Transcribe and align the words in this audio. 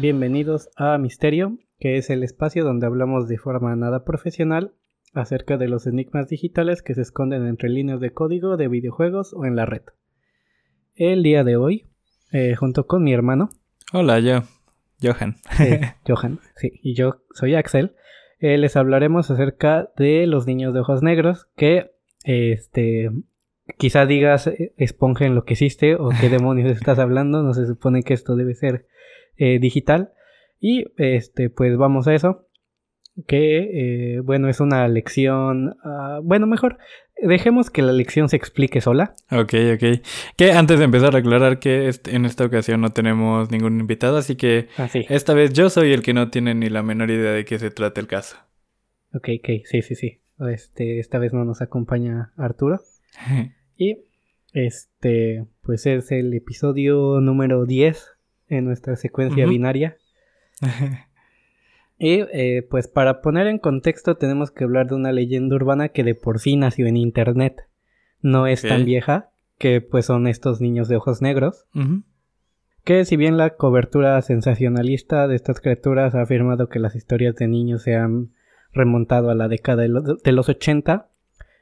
Bienvenidos 0.00 0.70
a 0.76 0.96
Misterio, 0.96 1.58
que 1.78 1.98
es 1.98 2.08
el 2.08 2.22
espacio 2.22 2.64
donde 2.64 2.86
hablamos 2.86 3.28
de 3.28 3.36
forma 3.36 3.76
nada 3.76 4.02
profesional 4.02 4.72
acerca 5.12 5.58
de 5.58 5.68
los 5.68 5.86
enigmas 5.86 6.26
digitales 6.26 6.80
que 6.80 6.94
se 6.94 7.02
esconden 7.02 7.46
entre 7.46 7.68
líneas 7.68 8.00
de 8.00 8.10
código 8.10 8.56
de 8.56 8.68
videojuegos 8.68 9.34
o 9.34 9.44
en 9.44 9.56
la 9.56 9.66
red. 9.66 9.82
El 10.94 11.22
día 11.22 11.44
de 11.44 11.56
hoy, 11.56 11.84
eh, 12.32 12.54
junto 12.54 12.86
con 12.86 13.04
mi 13.04 13.12
hermano. 13.12 13.50
Hola, 13.92 14.20
yo, 14.20 14.44
Johan. 15.02 15.36
Johan, 16.08 16.40
sí, 16.56 16.80
y 16.82 16.94
yo 16.94 17.20
soy 17.34 17.54
Axel. 17.54 17.94
Eh, 18.38 18.56
les 18.56 18.76
hablaremos 18.76 19.30
acerca 19.30 19.90
de 19.98 20.26
los 20.26 20.46
niños 20.46 20.72
de 20.72 20.80
ojos 20.80 21.02
negros 21.02 21.46
que, 21.56 21.90
este, 22.24 23.10
quizá 23.76 24.06
digas 24.06 24.46
eh, 24.46 24.72
esponja 24.78 25.26
en 25.26 25.34
lo 25.34 25.44
que 25.44 25.52
hiciste 25.52 25.94
o 25.96 26.08
qué 26.08 26.30
demonios 26.30 26.70
estás 26.74 26.98
hablando. 26.98 27.42
No 27.42 27.52
se 27.52 27.66
supone 27.66 28.02
que 28.02 28.14
esto 28.14 28.34
debe 28.34 28.54
ser 28.54 28.86
digital. 29.60 30.12
Y, 30.60 30.84
este, 30.98 31.50
pues 31.50 31.76
vamos 31.76 32.06
a 32.06 32.14
eso 32.14 32.46
que, 33.26 34.14
eh, 34.14 34.20
bueno, 34.20 34.48
es 34.48 34.60
una 34.60 34.86
lección, 34.88 35.76
ah, 35.84 36.20
bueno, 36.22 36.46
mejor 36.46 36.78
dejemos 37.22 37.70
que 37.70 37.82
la 37.82 37.92
lección 37.92 38.28
se 38.28 38.36
explique 38.36 38.80
sola. 38.80 39.14
Ok, 39.30 39.54
ok. 39.74 40.00
Que 40.36 40.52
antes 40.52 40.78
de 40.78 40.84
empezar 40.84 41.14
a 41.14 41.18
aclarar 41.18 41.58
que 41.58 41.90
en 42.06 42.24
esta 42.24 42.44
ocasión 42.44 42.80
no 42.80 42.90
tenemos 42.90 43.50
ningún 43.50 43.80
invitado, 43.80 44.16
así 44.16 44.36
que 44.36 44.68
esta 45.08 45.34
vez 45.34 45.52
yo 45.52 45.70
soy 45.70 45.92
el 45.92 46.02
que 46.02 46.14
no 46.14 46.30
tiene 46.30 46.54
ni 46.54 46.68
la 46.68 46.82
menor 46.82 47.10
idea 47.10 47.32
de 47.32 47.44
qué 47.44 47.58
se 47.58 47.70
trata 47.70 48.00
el 48.00 48.06
caso. 48.06 48.36
Ok, 49.12 49.28
ok, 49.40 49.48
sí, 49.64 49.82
sí, 49.82 49.94
sí. 49.94 50.20
Este, 50.48 50.98
esta 50.98 51.18
vez 51.18 51.32
no 51.32 51.44
nos 51.44 51.60
acompaña 51.60 52.32
Arturo. 52.36 52.80
y 53.76 53.98
este, 54.52 55.44
pues 55.62 55.86
es 55.86 56.10
el 56.12 56.32
episodio 56.32 57.20
número 57.20 57.66
10 57.66 58.16
en 58.50 58.66
nuestra 58.66 58.96
secuencia 58.96 59.46
binaria. 59.46 59.96
Y 62.02 62.24
eh, 62.32 62.66
pues 62.70 62.88
para 62.88 63.20
poner 63.20 63.46
en 63.46 63.58
contexto 63.58 64.16
tenemos 64.16 64.50
que 64.50 64.64
hablar 64.64 64.88
de 64.88 64.94
una 64.94 65.12
leyenda 65.12 65.54
urbana 65.54 65.90
que 65.90 66.02
de 66.02 66.14
por 66.14 66.38
sí 66.40 66.56
nació 66.56 66.86
en 66.86 66.96
internet. 66.96 67.68
No 68.22 68.46
es 68.46 68.62
tan 68.62 68.86
vieja, 68.86 69.28
que 69.58 69.82
pues 69.82 70.06
son 70.06 70.26
estos 70.26 70.62
niños 70.62 70.88
de 70.88 70.96
ojos 70.96 71.20
negros. 71.20 71.66
Que 72.84 73.04
si 73.04 73.16
bien 73.16 73.36
la 73.36 73.50
cobertura 73.50 74.20
sensacionalista 74.22 75.28
de 75.28 75.36
estas 75.36 75.60
criaturas 75.60 76.14
ha 76.14 76.22
afirmado 76.22 76.70
que 76.70 76.78
las 76.78 76.96
historias 76.96 77.36
de 77.36 77.48
niños 77.48 77.82
se 77.82 77.96
han 77.96 78.30
remontado 78.72 79.28
a 79.28 79.34
la 79.34 79.48
década 79.48 79.82
de, 79.82 80.32
los 80.32 80.48
80, 80.48 81.06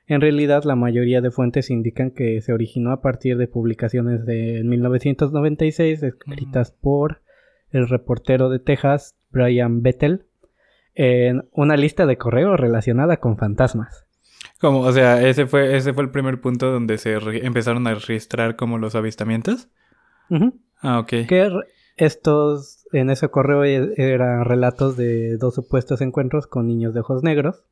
en 0.08 0.20
realidad 0.20 0.64
la 0.64 0.74
mayoría 0.74 1.20
de 1.20 1.30
fuentes 1.30 1.70
indican 1.70 2.10
que 2.10 2.40
se 2.40 2.52
originó 2.52 2.92
a 2.92 3.02
partir 3.02 3.36
de 3.36 3.46
publicaciones 3.46 4.24
de 4.24 4.62
1996 4.64 6.02
escritas 6.02 6.72
por 6.72 7.20
el 7.70 7.88
reportero 7.88 8.48
de 8.48 8.58
Texas 8.58 9.14
Brian 9.30 9.82
Bettel 9.82 10.24
en 10.94 11.46
una 11.52 11.76
lista 11.76 12.06
de 12.06 12.16
correo 12.16 12.56
relacionada 12.56 13.18
con 13.18 13.36
fantasmas. 13.36 14.06
Como, 14.60 14.80
o 14.80 14.92
sea, 14.92 15.26
ese 15.26 15.46
fue, 15.46 15.76
ese 15.76 15.92
fue 15.92 16.02
el 16.02 16.10
primer 16.10 16.40
punto 16.40 16.72
donde 16.72 16.98
se 16.98 17.14
empezaron 17.44 17.86
a 17.86 17.94
registrar 17.94 18.56
como 18.56 18.78
los 18.78 18.94
avistamientos. 18.94 19.68
Ah, 20.80 20.98
ok. 20.98 21.08
Que 21.28 21.50
estos, 21.96 22.86
en 22.92 23.10
ese 23.10 23.28
correo 23.28 23.64
e, 23.64 23.94
eran 23.96 24.44
relatos 24.44 24.96
de 24.96 25.36
dos 25.36 25.54
supuestos 25.54 26.00
encuentros 26.00 26.46
con 26.46 26.66
niños 26.66 26.94
de 26.94 27.00
ojos 27.00 27.22
negros. 27.22 27.62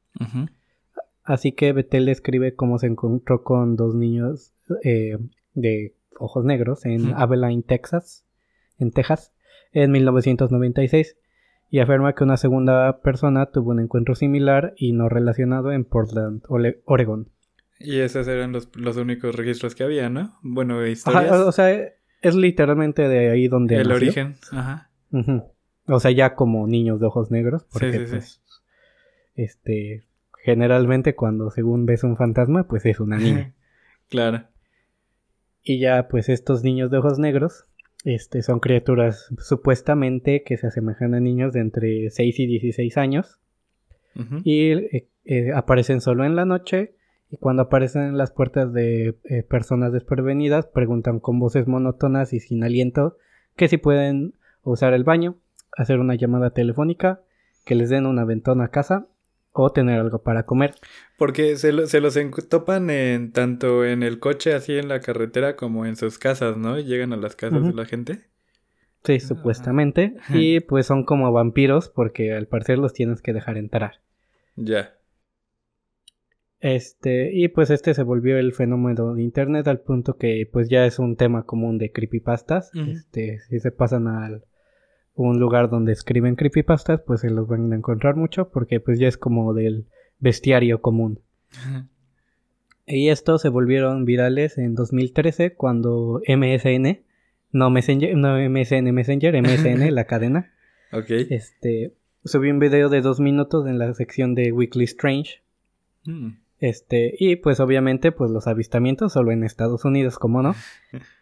Así 1.27 1.53
que 1.53 1.73
Betel 1.73 2.07
describe 2.07 2.55
cómo 2.55 2.79
se 2.79 2.87
encontró 2.87 3.43
con 3.43 3.77
dos 3.77 3.95
niños 3.95 4.53
eh, 4.85 5.19
de 5.55 5.95
ojos 6.19 6.45
negros 6.45 6.87
en 6.87 7.13
Abilene, 7.15 7.63
Texas, 7.63 8.25
en 8.79 8.93
Texas, 8.93 9.33
en 9.73 9.91
1996 9.91 11.17
y 11.71 11.81
afirma 11.81 12.15
que 12.15 12.25
una 12.25 12.37
segunda 12.37 13.01
persona 13.01 13.47
tuvo 13.47 13.71
un 13.71 13.81
encuentro 13.81 14.15
similar 14.15 14.75
y 14.77 14.93
no 14.93 15.09
relacionado 15.09 15.73
en 15.73 15.85
Portland, 15.85 16.43
Oregon. 16.85 17.29
Y 17.79 17.99
esos 17.99 18.27
eran 18.29 18.53
los, 18.53 18.97
únicos 18.97 19.35
registros 19.35 19.75
que 19.75 19.85
había, 19.85 20.09
¿no? 20.09 20.39
Bueno, 20.43 20.87
historias. 20.87 21.31
o 21.33 21.53
sea, 21.53 21.71
es 22.23 22.35
literalmente 22.35 23.09
de 23.09 23.31
ahí 23.31 23.49
donde. 23.49 23.77
El 23.77 23.93
origen, 23.93 24.37
ajá. 24.53 24.91
O 25.89 26.01
sea, 26.01 26.11
ya 26.11 26.35
como 26.35 26.67
niños 26.67 27.01
de 27.01 27.07
ojos 27.07 27.31
negros. 27.31 27.67
Porque, 27.73 27.93
sí, 27.93 28.07
sí, 28.07 28.11
pues, 28.11 28.43
Este. 29.35 30.05
Generalmente, 30.47 31.17
cuando 31.17 31.51
según 31.51 31.87
ves 31.87 32.05
un 32.05 32.17
fantasma, 32.17 32.69
pues 32.69 32.87
es 32.87 33.01
una 33.01 33.19
niña. 33.19 33.53
claro. 34.09 34.45
Y 35.61 35.81
ya, 35.81 36.07
pues 36.07 36.29
estos 36.29 36.63
niños 36.63 36.89
de 36.93 36.99
ojos 36.99 37.19
negros 37.19 37.67
este, 38.05 38.43
son 38.43 38.61
criaturas 38.61 39.27
supuestamente 39.41 40.45
que 40.45 40.57
se 40.57 40.69
asemejan 40.69 41.15
a 41.15 41.21
niños 41.21 41.53
de 41.53 41.59
entre 41.59 42.11
6 42.11 42.39
y 42.39 42.47
16 42.47 42.97
años. 42.97 43.41
Y 44.45 44.71
eh, 44.71 45.09
eh, 45.25 45.51
aparecen 45.53 46.01
solo 46.01 46.25
en 46.25 46.37
la 46.37 46.45
noche. 46.45 46.95
Y 47.29 47.39
cuando 47.39 47.63
aparecen 47.63 48.03
en 48.03 48.17
las 48.17 48.31
puertas 48.31 48.73
de 48.73 49.19
eh, 49.25 49.43
personas 49.43 49.93
desprevenidas, 49.93 50.69
preguntan 50.69 51.19
con 51.19 51.41
voces 51.41 51.67
monótonas 51.67 52.33
y 52.33 52.39
sin 52.39 52.63
aliento 52.63 53.17
que 53.57 53.67
si 53.67 53.79
pueden 53.79 54.35
usar 54.63 54.95
el 54.95 55.03
baño, 55.03 55.39
hacer 55.77 55.99
una 55.99 56.15
llamada 56.15 56.51
telefónica, 56.51 57.23
que 57.65 57.75
les 57.75 57.91
den 57.91 58.07
una 58.07 58.25
ventana 58.25 58.67
a 58.67 58.69
casa 58.69 59.09
o 59.63 59.71
tener 59.71 60.01
algo 60.01 60.23
para 60.23 60.45
comer. 60.45 60.75
Porque 61.17 61.57
se, 61.57 61.87
se 61.87 62.01
los 62.01 62.19
topan 62.49 62.91
en, 62.91 63.33
tanto 63.33 63.85
en 63.85 64.03
el 64.03 64.19
coche, 64.19 64.55
así 64.55 64.77
en 64.77 64.89
la 64.89 65.01
carretera, 65.01 65.57
como 65.57 65.87
en 65.87 65.97
sus 65.97 66.19
casas, 66.19 66.57
¿no? 66.57 66.79
Llegan 66.79 67.13
a 67.13 67.17
las 67.17 67.37
casas 67.37 67.63
de 67.63 67.73
la 67.73 67.87
gente. 67.87 68.25
Sí, 69.05 69.21
supuestamente. 69.21 70.17
Y 70.31 70.61
pues 70.61 70.87
son 70.87 71.05
como 71.05 71.31
vampiros 71.33 71.89
porque 71.89 72.33
al 72.33 72.49
parecer 72.49 72.79
los 72.79 72.93
tienes 72.93 73.23
que 73.23 73.33
dejar 73.33 73.57
entrar. 73.57 74.01
Ya. 74.57 74.95
Este, 76.59 77.31
y 77.33 77.49
pues 77.49 77.71
este 77.71 77.95
se 77.95 78.03
volvió 78.03 78.39
el 78.39 78.53
fenómeno 78.53 79.15
de 79.15 79.23
internet 79.23 79.69
al 79.69 79.81
punto 79.81 80.17
que 80.17 80.49
pues 80.51 80.69
ya 80.69 80.87
es 80.87 80.99
un 80.99 81.17
tema 81.17 81.45
común 81.45 81.79
de 81.79 81.93
creepypastas. 81.93 82.73
Este, 82.75 83.39
si 83.49 83.61
se 83.61 83.71
pasan 83.71 84.09
al 84.09 84.45
un 85.17 85.41
lugar 85.41 85.71
donde 85.71 85.93
escriben 85.93 86.37
creepypastas, 86.37 87.01
pues 87.01 87.23
se 87.23 87.31
los 87.31 87.49
van 87.49 87.73
a 87.73 87.77
encontrar 87.77 88.17
mucho 88.17 88.51
porque 88.51 88.81
pues 88.81 88.99
ya 88.99 89.09
es 89.09 89.17
como 89.17 89.55
del 89.55 89.87
bestiario 90.19 90.81
común. 90.81 91.21
y 92.87 93.09
estos 93.09 93.43
se 93.43 93.49
volvieron 93.49 94.05
virales 94.05 94.59
en 94.59 94.75
2013 94.75 95.55
cuando 95.55 96.21
MSN, 96.29 97.01
no 97.51 97.71
Messenger, 97.71 98.17
no 98.17 98.37
MSN 98.39 98.93
Messenger, 98.93 99.43
MSN, 99.43 99.91
la 99.95 100.05
cadena. 100.05 100.53
Ok. 100.93 101.11
Este, 101.11 101.95
subió 102.25 102.53
un 102.53 102.59
video 102.59 102.89
de 102.91 103.01
dos 103.01 103.19
minutos 103.19 103.67
en 103.67 103.79
la 103.79 103.93
sección 103.95 104.35
de 104.35 104.53
Weekly 104.53 104.85
Strange. 104.85 105.41
Mm. 106.05 106.33
Este, 106.59 107.15
y 107.19 107.37
pues 107.37 107.61
obviamente 107.61 108.13
pues 108.13 108.31
los 108.31 108.47
avistamientos 108.47 109.13
solo 109.13 109.33
en 109.33 109.45
Estados 109.45 109.85
Unidos, 109.85 110.19
como 110.19 110.43
no. 110.43 110.55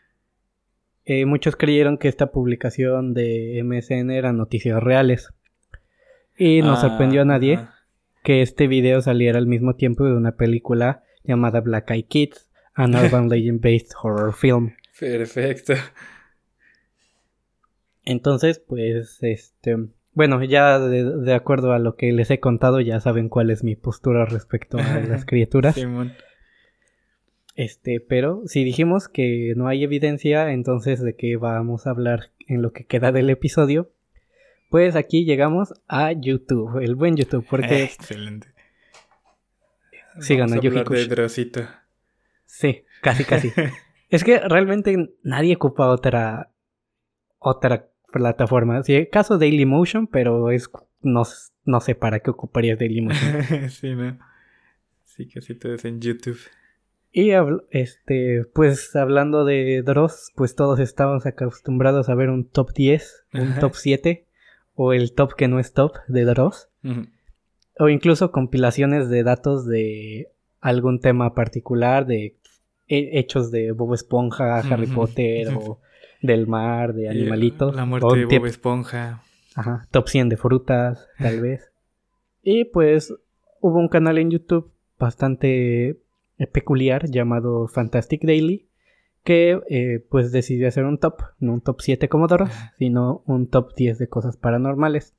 Eh, 1.06 1.26
muchos 1.26 1.56
creyeron 1.56 1.98
que 1.98 2.08
esta 2.08 2.32
publicación 2.32 3.12
de 3.12 3.60
MSN 3.62 4.10
eran 4.10 4.36
noticias 4.36 4.82
reales. 4.82 5.32
Y 6.36 6.62
no 6.62 6.76
sorprendió 6.76 7.22
a 7.22 7.26
nadie 7.26 7.60
que 8.22 8.40
este 8.42 8.66
video 8.66 9.02
saliera 9.02 9.38
al 9.38 9.46
mismo 9.46 9.76
tiempo 9.76 10.04
de 10.04 10.14
una 10.14 10.32
película 10.32 11.04
llamada 11.22 11.60
Black 11.60 11.90
Eye 11.90 12.06
Kids, 12.06 12.48
an 12.74 12.94
urban 12.96 13.28
legend 13.28 13.60
based 13.60 13.90
horror 14.02 14.32
film. 14.32 14.74
Perfecto. 14.98 15.74
Entonces, 18.04 18.58
pues, 18.58 19.18
este, 19.22 19.76
bueno, 20.12 20.42
ya 20.42 20.78
de, 20.78 21.34
acuerdo 21.34 21.72
a 21.72 21.78
lo 21.78 21.96
que 21.96 22.12
les 22.12 22.30
he 22.30 22.40
contado, 22.40 22.80
ya 22.80 23.00
saben 23.00 23.28
cuál 23.28 23.50
es 23.50 23.64
mi 23.64 23.76
postura 23.76 24.24
respecto 24.24 24.78
a 24.78 25.00
las 25.00 25.24
criaturas. 25.26 25.76
Este, 27.54 28.00
pero 28.00 28.42
si 28.46 28.64
dijimos 28.64 29.08
que 29.08 29.54
no 29.56 29.68
hay 29.68 29.84
evidencia, 29.84 30.50
entonces 30.52 31.00
de 31.00 31.14
qué 31.14 31.36
vamos 31.36 31.86
a 31.86 31.90
hablar 31.90 32.32
en 32.48 32.62
lo 32.62 32.72
que 32.72 32.84
queda 32.84 33.12
del 33.12 33.30
episodio. 33.30 33.90
Pues 34.70 34.96
aquí 34.96 35.24
llegamos 35.24 35.72
a 35.86 36.10
YouTube, 36.12 36.78
el 36.82 36.96
buen 36.96 37.16
YouTube, 37.16 37.46
porque... 37.48 37.84
excelente. 37.84 38.48
Sigan 40.20 40.52
a, 40.52 40.56
de 40.56 41.68
Sí, 42.46 42.84
casi, 43.02 43.24
casi. 43.24 43.52
es 44.10 44.22
que 44.22 44.38
realmente 44.40 45.12
nadie 45.22 45.56
ocupa 45.56 45.88
otra 45.88 46.50
otra 47.40 47.88
plataforma. 48.12 48.82
Sí, 48.84 49.06
caso 49.10 49.38
Dailymotion, 49.38 50.06
pero 50.06 50.50
es 50.50 50.70
no, 51.02 51.22
no 51.64 51.80
sé 51.80 51.94
para 51.94 52.20
qué 52.20 52.30
ocuparías 52.30 52.78
Dailymotion. 52.78 53.70
sí, 53.70 53.94
no. 53.94 54.18
Sí, 55.04 55.28
casi 55.28 55.54
todo 55.54 55.74
es 55.74 55.84
en 55.84 56.00
YouTube. 56.00 56.38
Y 57.16 57.30
este, 57.70 58.44
pues 58.54 58.96
hablando 58.96 59.44
de 59.44 59.82
Dross, 59.82 60.32
pues 60.34 60.56
todos 60.56 60.80
estamos 60.80 61.26
acostumbrados 61.26 62.08
a 62.08 62.16
ver 62.16 62.28
un 62.28 62.44
top 62.44 62.72
10, 62.72 63.26
un 63.34 63.54
top 63.60 63.74
7 63.76 64.26
o 64.74 64.92
el 64.92 65.12
top 65.12 65.34
que 65.34 65.46
no 65.46 65.60
es 65.60 65.72
top 65.72 65.92
de 66.08 66.24
Dross. 66.24 66.70
O 67.78 67.88
incluso 67.88 68.32
compilaciones 68.32 69.10
de 69.10 69.22
datos 69.22 69.64
de 69.64 70.32
algún 70.60 70.98
tema 70.98 71.34
particular, 71.34 72.04
de 72.04 72.36
hechos 72.88 73.52
de 73.52 73.70
Bob 73.70 73.94
Esponja, 73.94 74.58
Harry 74.58 74.88
Potter 74.88 75.54
o 75.54 75.78
del 76.20 76.48
mar, 76.48 76.94
de 76.94 77.08
animalitos. 77.08 77.76
La 77.76 77.84
muerte 77.84 78.26
de 78.26 78.38
Bob 78.38 78.46
Esponja. 78.46 79.22
Ajá, 79.54 79.86
top 79.92 80.08
100 80.08 80.30
de 80.30 80.36
frutas, 80.36 81.06
tal 81.16 81.40
vez. 81.42 81.70
Y 82.42 82.64
pues 82.64 83.14
hubo 83.60 83.78
un 83.78 83.86
canal 83.86 84.18
en 84.18 84.32
YouTube 84.32 84.72
bastante 84.98 85.90
eh, 85.90 85.96
peculiar 86.52 87.08
llamado 87.10 87.68
Fantastic 87.68 88.22
Daily 88.22 88.68
que 89.24 89.58
eh, 89.70 90.04
pues 90.10 90.32
decidió 90.32 90.68
hacer 90.68 90.84
un 90.84 90.98
top, 90.98 91.22
no 91.40 91.54
un 91.54 91.60
top 91.62 91.80
7 91.80 92.08
como 92.08 92.28
Doro, 92.28 92.46
sino 92.78 93.22
un 93.26 93.48
top 93.48 93.74
10 93.74 93.98
de 93.98 94.08
cosas 94.08 94.36
paranormales. 94.36 95.14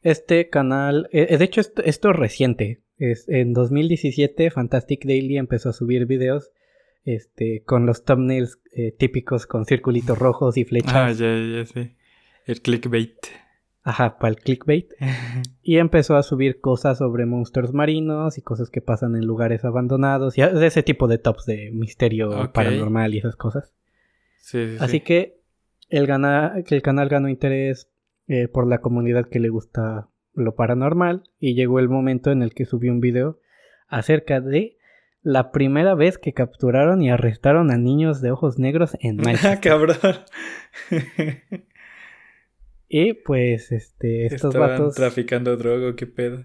Este 0.00 0.48
canal, 0.48 1.08
eh, 1.12 1.36
de 1.36 1.44
hecho 1.44 1.60
esto, 1.60 1.82
es 1.84 2.00
reciente, 2.02 2.80
es, 2.96 3.28
en 3.28 3.52
2017 3.52 4.50
Fantastic 4.50 5.04
Daily 5.04 5.36
empezó 5.36 5.68
a 5.68 5.74
subir 5.74 6.06
videos 6.06 6.50
este, 7.04 7.62
con 7.64 7.84
los 7.84 8.04
thumbnails 8.04 8.58
típicos 8.98 9.46
con 9.46 9.66
circulitos 9.66 10.18
rojos 10.18 10.56
y 10.56 10.64
flechas. 10.64 10.94
Ah, 10.94 11.12
ya, 11.12 11.36
ya, 11.36 11.66
sí. 11.66 11.94
El 12.46 12.62
clickbait. 12.62 13.43
Ajá, 13.86 14.16
para 14.18 14.30
el 14.30 14.36
clickbait. 14.36 14.90
y 15.62 15.76
empezó 15.76 16.16
a 16.16 16.22
subir 16.22 16.60
cosas 16.60 16.98
sobre 16.98 17.26
monstruos 17.26 17.74
marinos 17.74 18.38
y 18.38 18.42
cosas 18.42 18.70
que 18.70 18.80
pasan 18.80 19.14
en 19.14 19.26
lugares 19.26 19.62
abandonados. 19.64 20.38
Y 20.38 20.40
ese 20.40 20.82
tipo 20.82 21.06
de 21.06 21.18
tops 21.18 21.44
de 21.44 21.70
misterio 21.70 22.50
paranormal 22.52 23.14
y 23.14 23.18
esas 23.18 23.36
cosas. 23.36 23.74
Sí, 24.38 24.70
sí, 24.70 24.76
Así 24.80 25.00
que 25.00 25.38
el, 25.90 26.06
que 26.64 26.74
el 26.74 26.82
canal 26.82 27.10
ganó 27.10 27.28
interés 27.28 27.90
eh, 28.26 28.48
por 28.48 28.66
la 28.66 28.78
comunidad 28.80 29.28
que 29.28 29.38
le 29.38 29.50
gusta 29.50 30.08
lo 30.32 30.54
paranormal. 30.54 31.24
Y 31.38 31.54
llegó 31.54 31.78
el 31.78 31.90
momento 31.90 32.30
en 32.32 32.42
el 32.42 32.54
que 32.54 32.64
subió 32.64 32.90
un 32.90 33.00
video 33.00 33.38
acerca 33.86 34.40
de 34.40 34.78
la 35.20 35.52
primera 35.52 35.94
vez 35.94 36.16
que 36.16 36.32
capturaron 36.32 37.02
y 37.02 37.10
arrestaron 37.10 37.70
a 37.70 37.76
niños 37.76 38.22
de 38.22 38.30
ojos 38.30 38.58
negros 38.58 38.96
en 39.00 39.16
Manchester. 39.24 39.60
cabrón! 39.60 39.96
Y 42.96 43.12
pues, 43.14 43.72
este, 43.72 44.26
estos 44.26 44.54
¿Estaban 44.54 44.70
vatos. 44.70 44.94
traficando 44.94 45.56
droga 45.56 45.96
qué 45.96 46.06
pedo? 46.06 46.44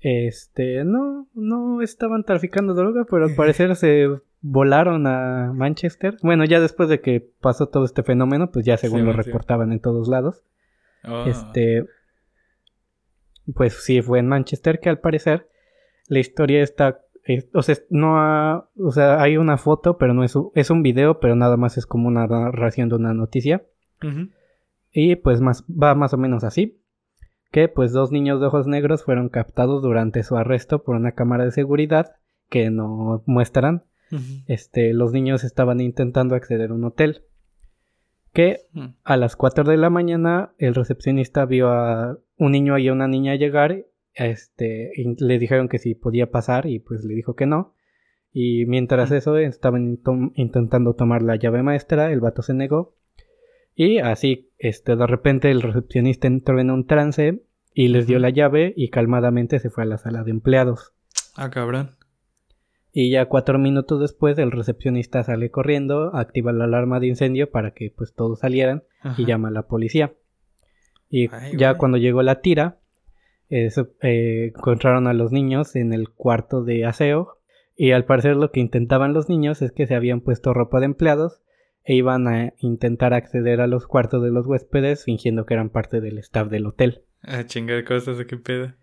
Este, 0.00 0.84
no, 0.84 1.28
no 1.32 1.80
estaban 1.80 2.24
traficando 2.24 2.74
droga, 2.74 3.06
pero 3.10 3.24
al 3.24 3.34
parecer 3.34 3.74
se 3.74 4.06
volaron 4.42 5.06
a 5.06 5.54
Manchester. 5.54 6.18
Bueno, 6.22 6.44
ya 6.44 6.60
después 6.60 6.90
de 6.90 7.00
que 7.00 7.26
pasó 7.40 7.70
todo 7.70 7.86
este 7.86 8.02
fenómeno, 8.02 8.50
pues 8.50 8.66
ya 8.66 8.76
según 8.76 9.06
lo 9.06 9.14
reportaban 9.14 9.72
en 9.72 9.80
todos 9.80 10.08
lados. 10.08 10.42
Ah. 11.02 11.24
Este, 11.26 11.86
pues 13.54 13.82
sí, 13.82 14.02
fue 14.02 14.18
en 14.18 14.28
Manchester 14.28 14.78
que 14.78 14.90
al 14.90 15.00
parecer 15.00 15.48
la 16.08 16.18
historia 16.18 16.62
está, 16.62 17.00
o 17.54 17.62
sea, 17.62 17.76
no 17.88 18.68
o 18.76 18.92
sea, 18.92 19.22
hay 19.22 19.38
una 19.38 19.56
foto, 19.56 19.96
pero 19.96 20.12
no 20.12 20.22
es, 20.22 20.34
es 20.54 20.68
un 20.68 20.82
video, 20.82 21.18
pero 21.18 21.34
nada 21.34 21.56
más 21.56 21.78
es 21.78 21.86
como 21.86 22.08
una 22.08 22.26
narración 22.26 22.90
de 22.90 22.96
una 22.96 23.14
noticia. 23.14 23.64
Y 24.98 25.16
pues 25.16 25.42
más, 25.42 25.62
va 25.64 25.94
más 25.94 26.14
o 26.14 26.16
menos 26.16 26.42
así. 26.42 26.80
Que 27.52 27.68
pues 27.68 27.92
dos 27.92 28.12
niños 28.12 28.40
de 28.40 28.46
ojos 28.46 28.66
negros 28.66 29.04
fueron 29.04 29.28
captados 29.28 29.82
durante 29.82 30.22
su 30.22 30.38
arresto 30.38 30.84
por 30.84 30.96
una 30.96 31.12
cámara 31.12 31.44
de 31.44 31.50
seguridad 31.50 32.14
que 32.48 32.70
no 32.70 33.22
muestran. 33.26 33.84
Este, 34.46 34.94
los 34.94 35.12
niños 35.12 35.44
estaban 35.44 35.80
intentando 35.80 36.34
acceder 36.34 36.70
a 36.70 36.74
un 36.74 36.84
hotel. 36.84 37.24
Que 38.32 38.60
a 39.04 39.18
las 39.18 39.36
4 39.36 39.64
de 39.64 39.76
la 39.76 39.90
mañana 39.90 40.54
el 40.56 40.74
recepcionista 40.74 41.44
vio 41.44 41.68
a 41.68 42.18
un 42.38 42.52
niño 42.52 42.78
y 42.78 42.88
a 42.88 42.92
una 42.94 43.06
niña 43.06 43.34
llegar. 43.34 43.84
Este, 44.14 44.92
y 44.96 45.22
le 45.22 45.38
dijeron 45.38 45.68
que 45.68 45.78
si 45.78 45.94
podía 45.94 46.30
pasar 46.30 46.64
y 46.64 46.78
pues 46.78 47.04
le 47.04 47.12
dijo 47.12 47.34
que 47.34 47.44
no. 47.44 47.74
Y 48.32 48.64
mientras 48.64 49.10
eso 49.10 49.36
estaban 49.36 49.98
intentando 50.36 50.94
tomar 50.94 51.20
la 51.20 51.36
llave 51.36 51.62
maestra, 51.62 52.10
el 52.12 52.20
vato 52.20 52.40
se 52.40 52.54
negó 52.54 52.96
y 53.76 53.98
así, 53.98 54.50
este, 54.58 54.96
de 54.96 55.06
repente 55.06 55.50
el 55.50 55.60
recepcionista 55.60 56.26
entró 56.26 56.58
en 56.58 56.70
un 56.70 56.86
trance 56.86 57.42
y 57.74 57.88
les 57.88 58.06
dio 58.06 58.18
la 58.18 58.30
llave 58.30 58.72
y 58.74 58.88
calmadamente 58.88 59.58
se 59.58 59.68
fue 59.68 59.82
a 59.82 59.86
la 59.86 59.98
sala 59.98 60.24
de 60.24 60.30
empleados. 60.30 60.94
Ah, 61.36 61.50
cabrón. 61.50 61.96
Y 62.90 63.10
ya 63.10 63.26
cuatro 63.26 63.58
minutos 63.58 64.00
después 64.00 64.38
el 64.38 64.50
recepcionista 64.50 65.22
sale 65.22 65.50
corriendo, 65.50 66.16
activa 66.16 66.54
la 66.54 66.64
alarma 66.64 66.98
de 67.00 67.08
incendio 67.08 67.50
para 67.50 67.72
que 67.72 67.92
pues 67.94 68.14
todos 68.14 68.38
salieran 68.38 68.84
y 69.18 69.26
llama 69.26 69.48
a 69.48 69.50
la 69.52 69.66
policía. 69.66 70.14
Y 71.10 71.28
ya 71.58 71.74
cuando 71.74 71.98
llegó 71.98 72.22
la 72.22 72.40
tira, 72.40 72.78
eh, 73.50 73.68
encontraron 74.00 75.06
a 75.06 75.12
los 75.12 75.32
niños 75.32 75.76
en 75.76 75.92
el 75.92 76.08
cuarto 76.08 76.64
de 76.64 76.86
aseo 76.86 77.36
y 77.76 77.90
al 77.90 78.06
parecer 78.06 78.36
lo 78.36 78.50
que 78.50 78.60
intentaban 78.60 79.12
los 79.12 79.28
niños 79.28 79.60
es 79.60 79.72
que 79.72 79.86
se 79.86 79.94
habían 79.94 80.22
puesto 80.22 80.54
ropa 80.54 80.80
de 80.80 80.86
empleados 80.86 81.42
e 81.86 81.94
iban 81.94 82.26
a 82.26 82.52
intentar 82.58 83.14
acceder 83.14 83.60
a 83.60 83.68
los 83.68 83.86
cuartos 83.86 84.20
de 84.22 84.32
los 84.32 84.44
huéspedes 84.44 85.04
fingiendo 85.04 85.46
que 85.46 85.54
eran 85.54 85.70
parte 85.70 86.00
del 86.00 86.18
staff 86.18 86.48
del 86.48 86.66
hotel. 86.66 87.04
A 87.22 87.44
chingar 87.44 87.84
cosas 87.84 88.18
de 88.18 88.26
qué 88.26 88.36
pedo. 88.36 88.74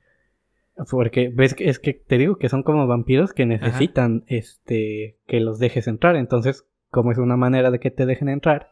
Porque 0.90 1.30
ves 1.32 1.54
que 1.54 1.70
es 1.70 1.80
que 1.80 1.94
te 1.94 2.18
digo 2.18 2.38
que 2.38 2.48
son 2.48 2.64
como 2.64 2.88
vampiros 2.88 3.34
que 3.34 3.46
necesitan 3.46 4.24
este 4.28 5.20
que 5.28 5.42
los 5.42 5.60
dejes 5.60 5.88
entrar, 5.88 6.16
entonces 6.16 6.66
como 6.90 7.12
es 7.12 7.18
una 7.18 7.36
manera 7.36 7.72
de 7.72 7.80
que 7.80 7.92
te 7.92 8.06
dejen 8.06 8.30
entrar. 8.30 8.72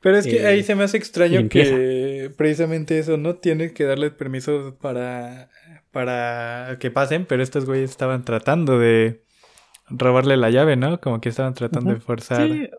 Pero 0.00 0.18
es 0.18 0.26
que 0.26 0.46
ahí 0.46 0.60
eh, 0.60 0.62
se 0.62 0.76
me 0.76 0.84
hace 0.84 0.96
extraño 0.96 1.48
que 1.48 2.30
precisamente 2.36 2.98
eso 2.98 3.16
no 3.16 3.36
tiene 3.36 3.72
que 3.72 3.84
darles 3.84 4.12
permiso 4.12 4.78
para 4.80 5.50
para 5.90 6.76
que 6.78 6.92
pasen, 6.92 7.26
pero 7.26 7.42
estos 7.42 7.66
güeyes 7.66 7.90
estaban 7.90 8.24
tratando 8.24 8.78
de 8.78 9.24
robarle 9.88 10.36
la 10.36 10.50
llave, 10.50 10.76
¿no? 10.76 11.00
Como 11.00 11.20
que 11.20 11.28
estaban 11.28 11.54
tratando 11.54 11.92
de 11.92 12.00
forzar. 12.00 12.48
Sí, 12.48 12.70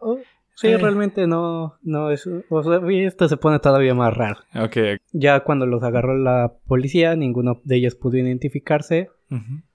Sí, 0.56 0.74
realmente 0.76 1.28
no, 1.28 1.76
no 1.82 2.12
es, 2.12 2.28
o 2.50 2.64
sea, 2.64 2.80
esto 2.90 3.28
se 3.28 3.36
pone 3.36 3.60
todavía 3.60 3.94
más 3.94 4.14
raro. 4.16 4.38
Ok. 4.56 4.78
Ya 5.12 5.42
cuando 5.42 5.66
los 5.66 5.84
agarró 5.84 6.18
la 6.18 6.54
policía, 6.66 7.16
ninguno 7.16 7.62
de 7.66 7.76
ellos 7.76 7.96
pudo 7.96 8.18
identificarse 8.18 9.10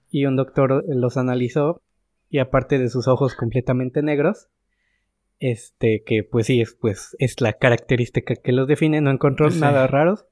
y 0.09 0.25
un 0.25 0.35
doctor 0.35 0.83
los 0.87 1.17
analizó 1.17 1.81
y 2.29 2.39
aparte 2.39 2.79
de 2.79 2.89
sus 2.89 3.07
ojos 3.07 3.35
completamente 3.35 4.01
negros, 4.01 4.47
este, 5.39 6.03
que 6.03 6.23
pues 6.23 6.47
sí, 6.47 6.61
es, 6.61 6.75
pues, 6.79 7.15
es 7.19 7.41
la 7.41 7.53
característica 7.53 8.35
que 8.35 8.51
los 8.51 8.67
define, 8.67 9.01
no 9.01 9.11
encontró 9.11 9.49
nada 9.51 9.85
raros 9.85 10.25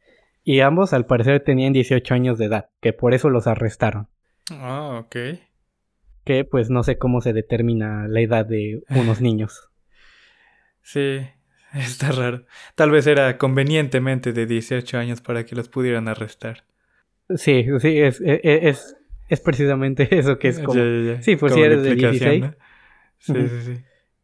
y 0.43 0.61
ambos 0.61 0.93
al 0.93 1.05
parecer 1.05 1.43
tenían 1.43 1.73
18 1.73 2.13
años 2.13 2.39
de 2.39 2.45
edad, 2.45 2.69
que 2.81 2.91
por 2.91 3.13
eso 3.13 3.29
los 3.29 3.45
arrestaron. 3.45 4.07
Ah, 4.51 4.99
ok. 5.03 5.15
Que 6.23 6.43
pues 6.43 6.71
no 6.71 6.81
sé 6.83 6.97
cómo 6.97 7.21
se 7.21 7.33
determina 7.33 8.07
la 8.07 8.21
edad 8.21 8.47
de 8.47 8.81
unos 8.89 9.21
niños. 9.21 9.69
Sí, 10.91 11.19
está 11.75 12.11
raro. 12.11 12.45
Tal 12.73 12.89
vez 12.89 13.05
era 13.05 13.37
convenientemente 13.37 14.33
de 14.33 14.47
18 14.47 14.97
años 14.97 15.21
para 15.21 15.45
que 15.45 15.55
los 15.55 15.69
pudieran 15.69 16.07
arrestar. 16.07 16.63
Sí, 17.35 17.67
sí, 17.79 17.99
es, 17.99 18.19
e, 18.21 18.41
e, 18.43 18.69
es, 18.69 18.97
es, 19.27 19.39
precisamente 19.39 20.07
eso 20.17 20.39
que 20.39 20.47
es 20.47 20.59
como... 20.59 20.81
Sí, 21.21 21.35
pues 21.35 21.53
si 21.53 21.61
eres 21.61 21.83
de 21.83 21.93
16. 21.93 22.45
Sí, 23.19 23.33
sí, 23.33 23.61
sí. 23.65 23.73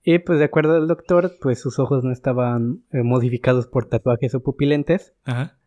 Y 0.03 0.19
pues 0.19 0.39
de 0.39 0.45
acuerdo 0.45 0.75
al 0.75 0.87
doctor, 0.87 1.33
pues 1.39 1.59
sus 1.59 1.77
ojos 1.77 2.03
no 2.03 2.11
estaban 2.11 2.83
eh, 2.91 3.03
modificados 3.03 3.67
por 3.67 3.87
tatuajes 3.87 4.33
o 4.33 4.41
pupilentes. 4.41 5.13
Ajá. 5.23 5.59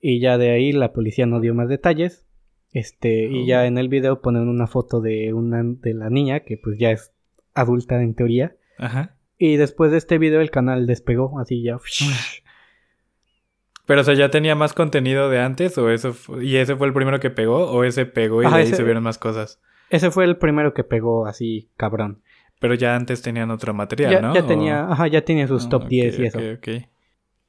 Y 0.00 0.20
ya 0.20 0.36
de 0.36 0.50
ahí 0.50 0.72
la 0.72 0.92
policía 0.92 1.26
no 1.26 1.40
dio 1.40 1.54
más 1.54 1.68
detalles. 1.68 2.26
Este, 2.72 3.24
y 3.24 3.46
ya 3.46 3.60
oh. 3.60 3.64
en 3.64 3.78
el 3.78 3.88
video 3.88 4.20
ponen 4.20 4.48
una 4.48 4.66
foto 4.66 5.00
de 5.00 5.32
una 5.32 5.62
de 5.62 5.94
la 5.94 6.10
niña, 6.10 6.40
que 6.40 6.56
pues 6.56 6.76
ya 6.78 6.90
es 6.90 7.12
adulta 7.54 8.00
en 8.02 8.14
teoría. 8.14 8.56
Ajá. 8.78 9.17
Y 9.38 9.56
después 9.56 9.92
de 9.92 9.98
este 9.98 10.18
video 10.18 10.40
el 10.40 10.50
canal 10.50 10.86
despegó, 10.86 11.38
así 11.38 11.62
ya. 11.62 11.78
Pero, 13.86 14.02
o 14.02 14.04
sea, 14.04 14.14
¿ya 14.14 14.30
tenía 14.30 14.54
más 14.54 14.74
contenido 14.74 15.30
de 15.30 15.40
antes? 15.40 15.78
¿O 15.78 15.88
eso 15.88 16.14
¿Y 16.42 16.56
ese 16.56 16.76
fue 16.76 16.88
el 16.88 16.92
primero 16.92 17.20
que 17.20 17.30
pegó? 17.30 17.70
¿O 17.70 17.84
ese 17.84 18.04
pegó 18.04 18.42
y 18.42 18.46
de 18.46 18.52
ahí 18.52 18.66
se 18.66 18.82
vieron 18.82 19.02
más 19.02 19.16
cosas? 19.16 19.60
Ese 19.88 20.10
fue 20.10 20.24
el 20.24 20.36
primero 20.36 20.74
que 20.74 20.84
pegó 20.84 21.26
así, 21.26 21.70
cabrón. 21.76 22.22
Pero 22.60 22.74
ya 22.74 22.96
antes 22.96 23.22
tenían 23.22 23.50
otro 23.50 23.72
material, 23.72 24.20
¿no? 24.20 24.34
Ya 24.34 24.46
tenía, 24.46 24.90
ajá, 24.90 25.06
ya 25.06 25.24
tenía 25.24 25.46
sus 25.46 25.68
top 25.68 25.86
10 25.86 26.18
y 26.18 26.24
eso. 26.24 26.40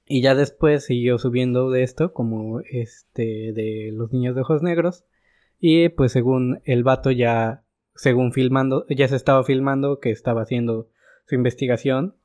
Y 0.05 0.21
ya 0.21 0.33
después 0.33 0.85
siguió 0.85 1.17
subiendo 1.17 1.69
de 1.71 1.83
esto, 1.83 2.13
como 2.13 2.61
este, 2.61 3.51
de 3.53 3.91
los 3.93 4.13
niños 4.13 4.35
de 4.35 4.41
ojos 4.41 4.63
negros. 4.63 5.03
Y 5.59 5.89
pues 5.89 6.13
según 6.13 6.61
el 6.63 6.83
vato 6.83 7.11
ya, 7.11 7.63
según 7.95 8.31
filmando, 8.31 8.85
ya 8.87 9.07
se 9.07 9.15
estaba 9.15 9.43
filmando 9.43 9.99
que 9.99 10.11
estaba 10.11 10.43
haciendo 10.43 10.87
su 11.29 11.35
investigación 11.35 12.15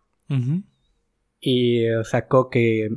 y 1.38 1.84
eh, 1.84 2.04
sacó 2.04 2.48
que 2.48 2.88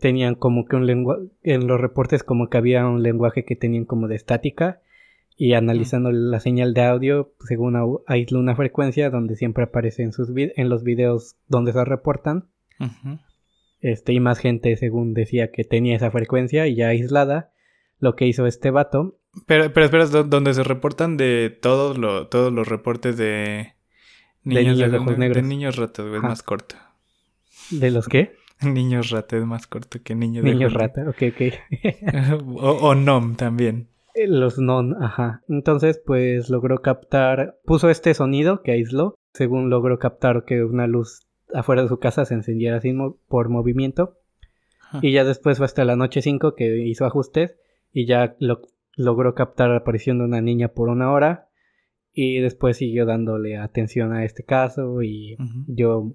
tenían 0.00 0.34
como 0.34 0.64
que 0.64 0.74
un 0.74 0.86
lenguaje, 0.86 1.22
en 1.42 1.68
los 1.68 1.80
reportes 1.80 2.24
como 2.24 2.48
que 2.48 2.58
había 2.58 2.86
un 2.86 3.02
lenguaje 3.02 3.44
que 3.44 3.54
tenían 3.54 3.84
como 3.84 4.08
de 4.08 4.16
estática 4.16 4.80
y 5.36 5.54
analizando 5.54 6.10
la 6.10 6.40
señal 6.40 6.74
de 6.74 6.82
audio, 6.82 7.32
según 7.46 7.76
aisló 8.06 8.40
una 8.40 8.56
frecuencia 8.56 9.10
donde 9.10 9.36
siempre 9.36 9.64
aparece 9.64 10.02
en, 10.02 10.12
sus 10.12 10.30
en 10.34 10.68
los 10.68 10.82
videos 10.82 11.36
donde 11.46 11.72
se 11.72 11.84
reportan. 11.84 12.46
Este, 13.80 14.12
y 14.12 14.20
más 14.20 14.38
gente, 14.38 14.76
según 14.76 15.14
decía, 15.14 15.50
que 15.50 15.64
tenía 15.64 15.96
esa 15.96 16.10
frecuencia 16.10 16.66
y 16.66 16.76
ya 16.76 16.88
aislada. 16.88 17.52
Lo 17.98 18.16
que 18.16 18.26
hizo 18.26 18.46
este 18.46 18.70
vato. 18.70 19.18
Pero, 19.46 19.72
pero 19.72 19.86
espera, 19.86 20.06
donde 20.06 20.54
se 20.54 20.62
reportan 20.62 21.16
de 21.16 21.56
todos, 21.60 21.96
todos 22.28 22.52
los 22.52 22.68
reportes 22.68 23.16
de, 23.16 23.74
Niños 24.44 24.64
de, 24.64 24.72
niños 24.72 24.92
de 24.92 24.98
ojos 24.98 25.18
negros. 25.18 25.42
De 25.42 25.48
niños 25.48 25.76
rotos, 25.76 26.08
güey, 26.08 26.20
más 26.20 26.42
corto. 26.42 26.76
¿De 27.70 27.90
los 27.90 28.08
qué? 28.08 28.36
Niños 28.62 29.10
rata 29.10 29.36
es 29.36 29.44
más 29.44 29.66
corto 29.66 29.98
que 30.02 30.14
niños 30.14 30.44
Niños 30.44 30.72
rata, 30.72 31.08
ok, 31.08 31.22
ok. 31.34 32.44
o, 32.60 32.70
o 32.70 32.94
nom 32.94 33.34
también. 33.34 33.88
Eh, 34.14 34.28
los 34.28 34.58
non, 34.58 35.02
ajá. 35.02 35.42
Entonces, 35.48 36.00
pues 36.04 36.48
logró 36.48 36.80
captar, 36.80 37.58
puso 37.64 37.90
este 37.90 38.14
sonido 38.14 38.62
que 38.62 38.72
aisló, 38.72 39.16
según 39.32 39.70
logró 39.70 39.98
captar 39.98 40.44
que 40.44 40.62
una 40.62 40.86
luz 40.86 41.26
afuera 41.52 41.82
de 41.82 41.88
su 41.88 41.98
casa 41.98 42.24
se 42.24 42.34
encendiera 42.34 42.76
así 42.76 42.94
por 43.28 43.48
movimiento. 43.48 44.18
Y 45.02 45.10
ya 45.10 45.24
después 45.24 45.58
fue 45.58 45.66
hasta 45.66 45.84
la 45.84 45.96
noche 45.96 46.22
5 46.22 46.54
que 46.54 46.86
hizo 46.86 47.04
ajustes 47.04 47.56
y 47.92 48.06
ya 48.06 48.36
lo, 48.38 48.62
logró 48.94 49.34
captar 49.34 49.70
la 49.70 49.78
aparición 49.78 50.18
de 50.18 50.24
una 50.24 50.40
niña 50.40 50.68
por 50.68 50.88
una 50.88 51.10
hora. 51.10 51.48
Y 52.14 52.38
después 52.38 52.76
siguió 52.76 53.06
dándole 53.06 53.58
atención 53.58 54.12
a 54.12 54.24
este 54.24 54.44
caso 54.44 55.02
y 55.02 55.36
yo 55.66 56.14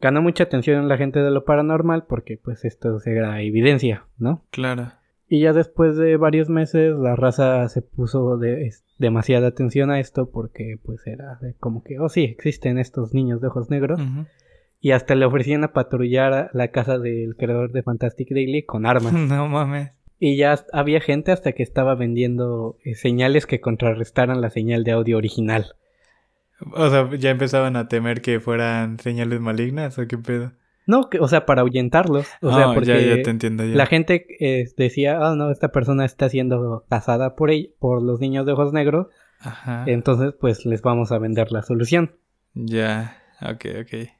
ganó 0.00 0.22
mucha 0.22 0.44
atención 0.44 0.80
en 0.80 0.88
la 0.88 0.96
gente 0.96 1.20
de 1.20 1.30
lo 1.30 1.44
paranormal 1.44 2.06
porque 2.06 2.38
pues 2.42 2.64
esto 2.64 2.98
era 3.04 3.40
evidencia, 3.42 4.06
¿no? 4.16 4.44
Claro. 4.50 4.92
Y 5.28 5.40
ya 5.40 5.52
después 5.52 5.96
de 5.96 6.16
varios 6.16 6.48
meses 6.48 6.96
la 6.96 7.16
raza 7.16 7.68
se 7.68 7.82
puso 7.82 8.38
de, 8.38 8.72
demasiada 8.98 9.48
atención 9.48 9.90
a 9.90 9.98
esto 9.98 10.30
porque 10.30 10.78
pues 10.82 11.06
era 11.06 11.38
como 11.58 11.82
que, 11.82 11.98
oh 11.98 12.08
sí, 12.08 12.24
existen 12.24 12.78
estos 12.78 13.12
niños 13.12 13.40
de 13.40 13.48
ojos 13.48 13.68
negros. 13.68 14.00
Y 14.80 14.92
hasta 14.92 15.14
le 15.14 15.24
ofrecían 15.24 15.64
a 15.64 15.72
patrullar 15.72 16.50
la 16.52 16.68
casa 16.68 16.98
del 16.98 17.34
creador 17.36 17.72
de 17.72 17.82
Fantastic 17.82 18.28
Daily 18.30 18.64
con 18.64 18.86
armas. 18.86 19.12
No 19.12 19.48
mames. 19.48 19.90
Y 20.18 20.36
ya 20.36 20.58
había 20.72 21.00
gente 21.00 21.32
hasta 21.32 21.52
que 21.52 21.62
estaba 21.62 21.94
vendiendo 21.94 22.78
eh, 22.84 22.94
señales 22.94 23.46
que 23.46 23.60
contrarrestaran 23.60 24.40
la 24.40 24.50
señal 24.50 24.82
de 24.84 24.92
audio 24.92 25.18
original. 25.18 25.74
O 26.72 26.88
sea, 26.88 27.10
ya 27.16 27.30
empezaban 27.30 27.76
a 27.76 27.88
temer 27.88 28.22
que 28.22 28.40
fueran 28.40 28.98
señales 28.98 29.40
malignas 29.40 29.98
o 29.98 30.06
qué 30.06 30.16
pedo. 30.16 30.52
No, 30.86 31.10
o 31.20 31.28
sea, 31.28 31.44
para 31.44 31.62
ahuyentarlos. 31.62 32.28
O 32.40 32.54
sea, 32.54 32.70
ah, 32.70 32.74
porque 32.74 33.22
la 33.56 33.86
gente 33.86 34.26
eh, 34.40 34.66
decía, 34.76 35.18
ah, 35.20 35.34
no, 35.34 35.50
esta 35.50 35.72
persona 35.72 36.04
está 36.04 36.28
siendo 36.28 36.84
cazada 36.88 37.34
por, 37.34 37.50
por 37.78 38.02
los 38.02 38.20
niños 38.20 38.46
de 38.46 38.52
ojos 38.52 38.72
negros. 38.72 39.08
Ajá. 39.40 39.84
Entonces, 39.86 40.32
pues 40.40 40.64
les 40.64 40.82
vamos 40.82 41.12
a 41.12 41.18
vender 41.18 41.50
la 41.50 41.62
solución. 41.62 42.16
Ya, 42.54 43.18
ok, 43.42 43.66
ok. 43.82 44.10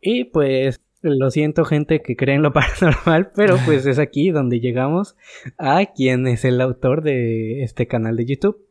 Y 0.00 0.24
pues, 0.24 0.80
lo 1.08 1.30
siento, 1.30 1.64
gente 1.64 2.02
que 2.02 2.16
cree 2.16 2.34
en 2.34 2.42
lo 2.42 2.52
paranormal, 2.54 3.30
pero 3.34 3.56
pues 3.64 3.86
es 3.86 3.98
aquí 3.98 4.30
donde 4.30 4.60
llegamos 4.60 5.16
a 5.58 5.86
quien 5.86 6.26
es 6.26 6.44
el 6.44 6.60
autor 6.60 7.02
de 7.02 7.62
este 7.62 7.86
canal 7.86 8.16
de 8.16 8.26
YouTube. 8.26 8.66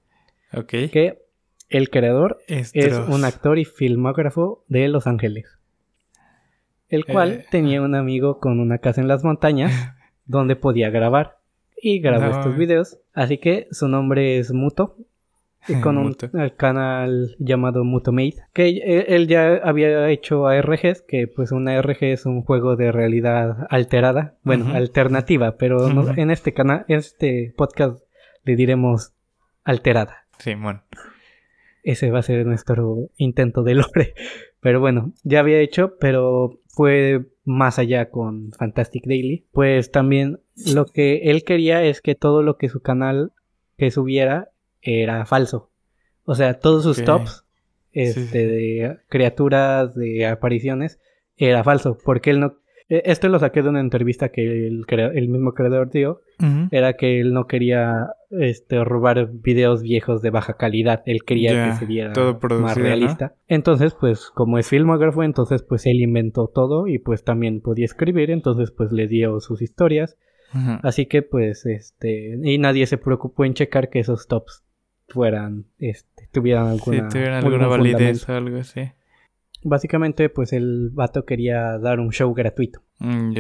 Ok. 0.54 0.70
Que 0.92 1.24
el 1.70 1.90
creador 1.90 2.40
es 2.48 2.74
un 3.08 3.26
actor 3.26 3.58
y 3.58 3.66
filmógrafo 3.66 4.64
de 4.68 4.88
Los 4.88 5.08
Ángeles 5.08 5.56
el 6.90 7.06
cual 7.06 7.32
eh, 7.32 7.46
tenía 7.50 7.82
un 7.82 7.96
amigo 7.96 8.40
con 8.40 8.60
una 8.60 8.78
casa 8.80 9.02
en 9.02 9.08
las 9.08 9.24
montañas 9.24 9.72
donde 10.26 10.56
podía 10.56 10.90
grabar 10.90 11.40
y 11.82 12.00
grabó 12.00 12.38
estos 12.38 12.58
videos. 12.58 13.00
Así 13.14 13.38
que 13.38 13.68
su 13.72 13.88
nombre 13.88 14.40
es 14.40 14.52
Muto, 14.52 14.98
con 15.82 15.98
un 15.98 16.16
canal 16.58 17.36
llamado 17.40 17.84
Mutomate, 17.84 18.38
que 18.54 19.06
él, 19.08 19.28
ya 19.28 19.56
había 19.64 20.10
hecho 20.10 20.48
ARGs, 20.48 21.02
que 21.02 21.28
pues 21.28 21.52
una 21.52 21.78
ARG 21.78 22.04
es 22.04 22.26
un 22.26 22.42
juego 22.44 22.76
de 22.76 22.92
realidad 22.92 23.68
alterada, 23.70 24.36
bueno, 24.44 24.74
alternativa, 24.74 25.58
pero 25.58 25.88
en 26.16 26.32
este 26.32 26.54
canal, 26.54 26.86
en 26.88 27.00
este 27.00 27.54
podcast 27.56 28.04
le 28.44 28.56
diremos 28.56 29.14
alterada. 29.64 30.26
Simón. 30.40 30.84
Ese 31.84 32.10
va 32.10 32.20
a 32.20 32.24
ser 32.24 32.46
nuestro 32.46 33.10
intento 33.18 33.64
de 33.64 33.76
lore. 33.76 34.14
Pero 34.60 34.80
bueno, 34.80 35.14
ya 35.24 35.42
había 35.42 35.60
hecho, 35.60 35.96
pero 36.00 36.60
fue 36.70 37.24
más 37.44 37.78
allá 37.78 38.10
con 38.10 38.52
Fantastic 38.54 39.06
Daily. 39.06 39.46
Pues 39.52 39.92
también 39.92 40.40
lo 40.74 40.88
que 40.88 41.30
él 41.30 41.44
quería 41.44 41.84
es 41.84 42.02
que 42.02 42.16
todo 42.16 42.42
lo 42.42 42.58
que 42.58 42.70
su 42.70 42.82
canal 42.82 43.32
que 43.78 43.92
subiera 43.92 44.50
era 44.86 45.26
falso. 45.26 45.72
O 46.24 46.36
sea, 46.36 46.60
todos 46.60 46.84
sus 46.84 47.04
tops 47.04 47.46
este, 47.92 48.48
de 48.48 48.98
criaturas, 49.10 49.94
de 49.96 50.26
apariciones, 50.26 51.00
era 51.38 51.64
falso. 51.64 51.98
Porque 52.04 52.30
él 52.32 52.40
no 52.40 52.58
e, 52.88 53.02
esto 53.06 53.30
lo 53.30 53.40
saqué 53.40 53.62
de 53.62 53.70
una 53.70 53.80
entrevista 53.80 54.30
que 54.30 54.68
el, 54.68 54.86
el 54.88 55.30
mismo 55.30 55.54
creador 55.54 55.90
dio. 55.90 56.22
Era 56.72 56.94
que 56.94 57.22
él 57.22 57.34
no 57.34 57.48
quería 57.48 58.10
este, 58.30 58.84
robar 58.84 59.30
videos 59.32 59.82
viejos 59.82 60.22
de 60.22 60.30
baja 60.30 60.58
calidad. 60.58 61.02
Él 61.06 61.24
quería 61.24 61.70
que 61.70 61.76
se 61.76 61.86
viera 61.86 62.14
más 62.60 62.76
realista. 62.76 63.36
Entonces, 63.48 63.96
pues, 63.98 64.30
como 64.32 64.58
es 64.58 64.68
filmógrafo, 64.68 65.24
entonces, 65.24 65.64
pues, 65.64 65.86
él 65.86 66.02
inventó 66.02 66.48
todo 66.48 66.88
y, 66.88 67.00
pues, 67.00 67.24
también 67.24 67.62
podía 67.62 67.86
escribir. 67.86 68.32
Entonces, 68.32 68.72
pues, 68.72 68.92
le 68.92 69.08
dio 69.08 69.40
sus 69.40 69.62
historias. 69.62 70.18
Así 70.84 71.06
que, 71.06 71.22
pues, 71.22 71.66
este... 71.66 72.38
Y 72.44 72.58
nadie 72.58 72.86
se 72.86 72.98
preocupó 72.98 73.46
en 73.46 73.54
checar 73.54 73.90
que 73.90 74.00
esos 74.00 74.28
tops 74.28 74.64
fueran, 75.08 75.66
este, 75.80 76.28
tuvieran 76.32 76.68
alguna... 76.68 77.10
tuvieran 77.10 77.44
alguna 77.44 77.68
validez 77.68 78.28
o 78.28 78.34
algo 78.34 78.58
así. 78.58 78.92
Básicamente, 79.64 80.30
pues 80.30 80.54
el 80.54 80.90
vato 80.94 81.26
quería 81.26 81.78
dar 81.80 82.00
un 82.00 82.12
show 82.12 82.34
gratuito. 82.34 82.82
Mm. 83.00 83.34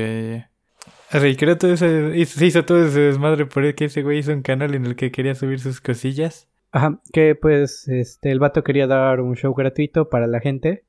Así, 1.12 1.36
creo 1.36 1.58
todo 1.58 1.74
ese, 1.74 2.26
se 2.26 2.46
hizo 2.46 2.66
todo 2.66 2.84
ese 2.84 3.00
desmadre 3.00 3.46
por 3.46 3.74
que 3.76 3.86
ese 3.86 4.02
güey 4.02 4.20
hizo 4.20 4.34
un 4.34 4.42
canal 4.42 4.74
en 4.76 4.86
el 4.86 4.96
que 4.96 5.12
quería 5.12 5.36
subir 5.36 5.60
sus 5.60 5.82
cosillas. 5.82 6.48
Ajá, 6.72 7.00
que 7.14 7.36
pues 7.36 7.88
este, 7.88 8.32
el 8.32 8.40
vato 8.40 8.64
quería 8.64 8.88
dar 8.88 9.22
un 9.22 9.36
show 9.36 9.54
gratuito 9.54 10.10
para 10.10 10.28
la 10.28 10.40
gente. 10.40 10.84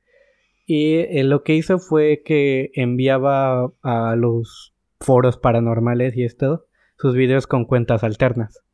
Y 0.66 0.96
eh, 0.96 1.22
lo 1.22 1.44
que 1.44 1.54
hizo 1.54 1.78
fue 1.78 2.22
que 2.24 2.72
enviaba 2.74 3.72
a 3.82 4.16
los 4.16 4.74
foros 5.00 5.36
paranormales 5.36 6.16
y 6.16 6.24
esto 6.24 6.66
sus 6.98 7.14
videos 7.14 7.46
con 7.46 7.66
cuentas 7.66 8.02
alternas. 8.02 8.64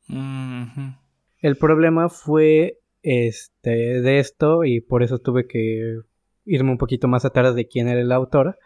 El 1.43 1.57
problema 1.57 2.09
fue 2.09 2.79
este 3.03 4.01
de 4.01 4.19
esto 4.19 4.65
y 4.65 4.81
por 4.81 5.03
eso 5.03 5.19
tuve 5.19 5.47
que 5.47 5.99
irme 6.45 6.71
un 6.71 6.79
poquito 6.79 7.09
más 7.09 7.25
atrás 7.25 7.55
de 7.55 7.67
quién 7.67 7.89
era 7.89 8.01
el 8.01 8.13
autor, 8.13 8.59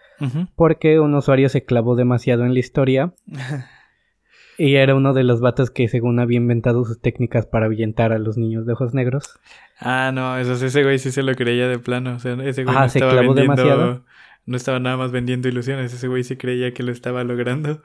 porque 0.55 1.01
un 1.01 1.15
usuario 1.15 1.49
se 1.49 1.65
clavó 1.65 1.97
demasiado 1.97 2.45
en 2.45 2.53
la 2.53 2.61
historia. 2.61 3.15
y 4.59 4.77
era 4.77 4.95
uno 4.95 5.13
de 5.13 5.25
los 5.25 5.41
vatos 5.41 5.71
que 5.71 5.89
según 5.89 6.21
había 6.21 6.37
inventado 6.37 6.85
sus 6.85 7.01
técnicas 7.01 7.47
para 7.47 7.67
ahuyentar 7.67 8.13
a 8.13 8.19
los 8.19 8.37
niños 8.37 8.67
de 8.67 8.73
ojos 8.73 8.95
negros. 8.95 9.39
Ah, 9.81 10.11
no, 10.15 10.39
eso 10.39 10.53
ese 10.53 10.83
güey 10.83 10.99
sí 10.99 11.11
se 11.11 11.23
lo 11.23 11.35
creía 11.35 11.69
de 11.69 11.79
plano. 11.79 12.15
O 12.15 12.19
sea, 12.19 12.33
ese 12.45 12.65
güey 12.65 12.77
no 12.77 12.85
estaba 12.85 12.89
se 12.89 12.99
clavó 13.01 13.35
demasiado. 13.35 14.05
No 14.47 14.57
estaba 14.57 14.79
nada 14.79 14.97
más 14.97 15.11
vendiendo 15.11 15.49
ilusiones, 15.49 15.93
ese 15.93 16.09
güey 16.09 16.23
sí 16.23 16.37
creía 16.37 16.73
que 16.73 16.83
lo 16.83 16.93
estaba 16.93 17.25
logrando. 17.25 17.83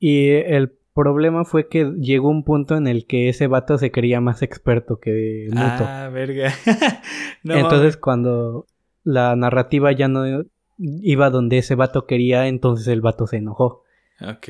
y 0.00 0.28
el 0.28 0.72
problema 0.96 1.44
fue 1.44 1.68
que 1.68 1.92
llegó 2.00 2.28
un 2.28 2.42
punto 2.42 2.74
en 2.76 2.88
el 2.88 3.06
que 3.06 3.28
ese 3.28 3.46
vato 3.46 3.78
se 3.78 3.92
creía 3.92 4.20
más 4.20 4.42
experto 4.42 4.98
que 4.98 5.46
Muto. 5.50 5.84
Ah, 5.86 6.10
verga. 6.12 6.52
entonces 7.44 7.96
cuando 7.96 8.66
la 9.04 9.36
narrativa 9.36 9.92
ya 9.92 10.08
no 10.08 10.44
iba 10.78 11.30
donde 11.30 11.58
ese 11.58 11.76
vato 11.76 12.06
quería, 12.06 12.48
entonces 12.48 12.88
el 12.88 13.02
vato 13.02 13.28
se 13.28 13.36
enojó. 13.36 13.84
Ok. 14.20 14.48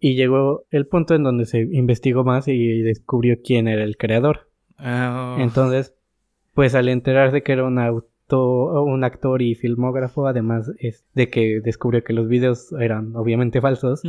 Y 0.00 0.14
llegó 0.14 0.64
el 0.70 0.86
punto 0.86 1.14
en 1.14 1.22
donde 1.22 1.46
se 1.46 1.60
investigó 1.60 2.24
más 2.24 2.46
y 2.48 2.82
descubrió 2.82 3.38
quién 3.42 3.68
era 3.68 3.84
el 3.84 3.96
creador. 3.96 4.48
Ah, 4.76 5.36
oh. 5.36 5.40
Entonces, 5.40 5.94
pues 6.54 6.74
al 6.74 6.88
enterarse 6.88 7.42
que 7.42 7.52
era 7.52 7.64
un 7.64 7.78
auto, 7.78 8.84
un 8.84 9.04
actor 9.04 9.40
y 9.42 9.54
filmógrafo, 9.54 10.26
además 10.26 10.70
de 11.14 11.28
que 11.30 11.60
descubrió 11.60 12.04
que 12.04 12.12
los 12.12 12.28
videos 12.28 12.72
eran 12.72 13.16
obviamente 13.16 13.60
falsos, 13.60 14.02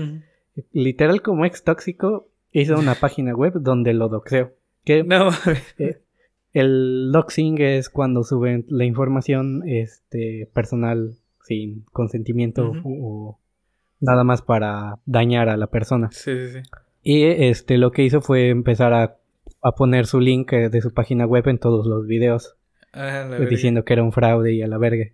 literal 0.71 1.21
como 1.21 1.45
ex 1.45 1.63
tóxico, 1.63 2.27
hizo 2.51 2.77
una 2.77 2.95
página 2.99 3.35
web 3.35 3.53
donde 3.55 3.93
lo 3.93 4.09
doxeó. 4.09 4.53
Que, 4.85 5.03
no. 5.03 5.29
Eh, 5.77 6.01
el 6.53 7.11
doxing 7.11 7.61
es 7.61 7.89
cuando 7.89 8.23
suben 8.23 8.65
la 8.69 8.85
información 8.85 9.63
este, 9.67 10.49
personal 10.53 11.15
sin 11.43 11.85
consentimiento 11.91 12.71
o 12.83 13.39
nada 13.99 14.23
más 14.23 14.41
para 14.41 14.99
dañar 15.05 15.49
a 15.49 15.57
la 15.57 15.67
persona. 15.67 16.09
Sí, 16.11 16.31
sí, 16.47 16.53
sí. 16.53 16.69
Y 17.01 17.23
este, 17.23 17.77
lo 17.77 17.91
que 17.91 18.03
hizo 18.03 18.21
fue 18.21 18.49
empezar 18.49 18.93
a, 18.93 19.17
a 19.61 19.71
poner 19.73 20.05
su 20.05 20.19
link 20.19 20.51
eh, 20.53 20.69
de 20.69 20.81
su 20.81 20.93
página 20.93 21.25
web 21.25 21.47
en 21.47 21.59
todos 21.59 21.85
los 21.85 22.07
videos. 22.07 22.55
Ah, 22.91 23.29
diciendo 23.47 23.85
que 23.85 23.93
era 23.93 24.03
un 24.03 24.11
fraude 24.11 24.53
y 24.53 24.61
a 24.61 24.67
la 24.67 24.77
verga. 24.77 25.05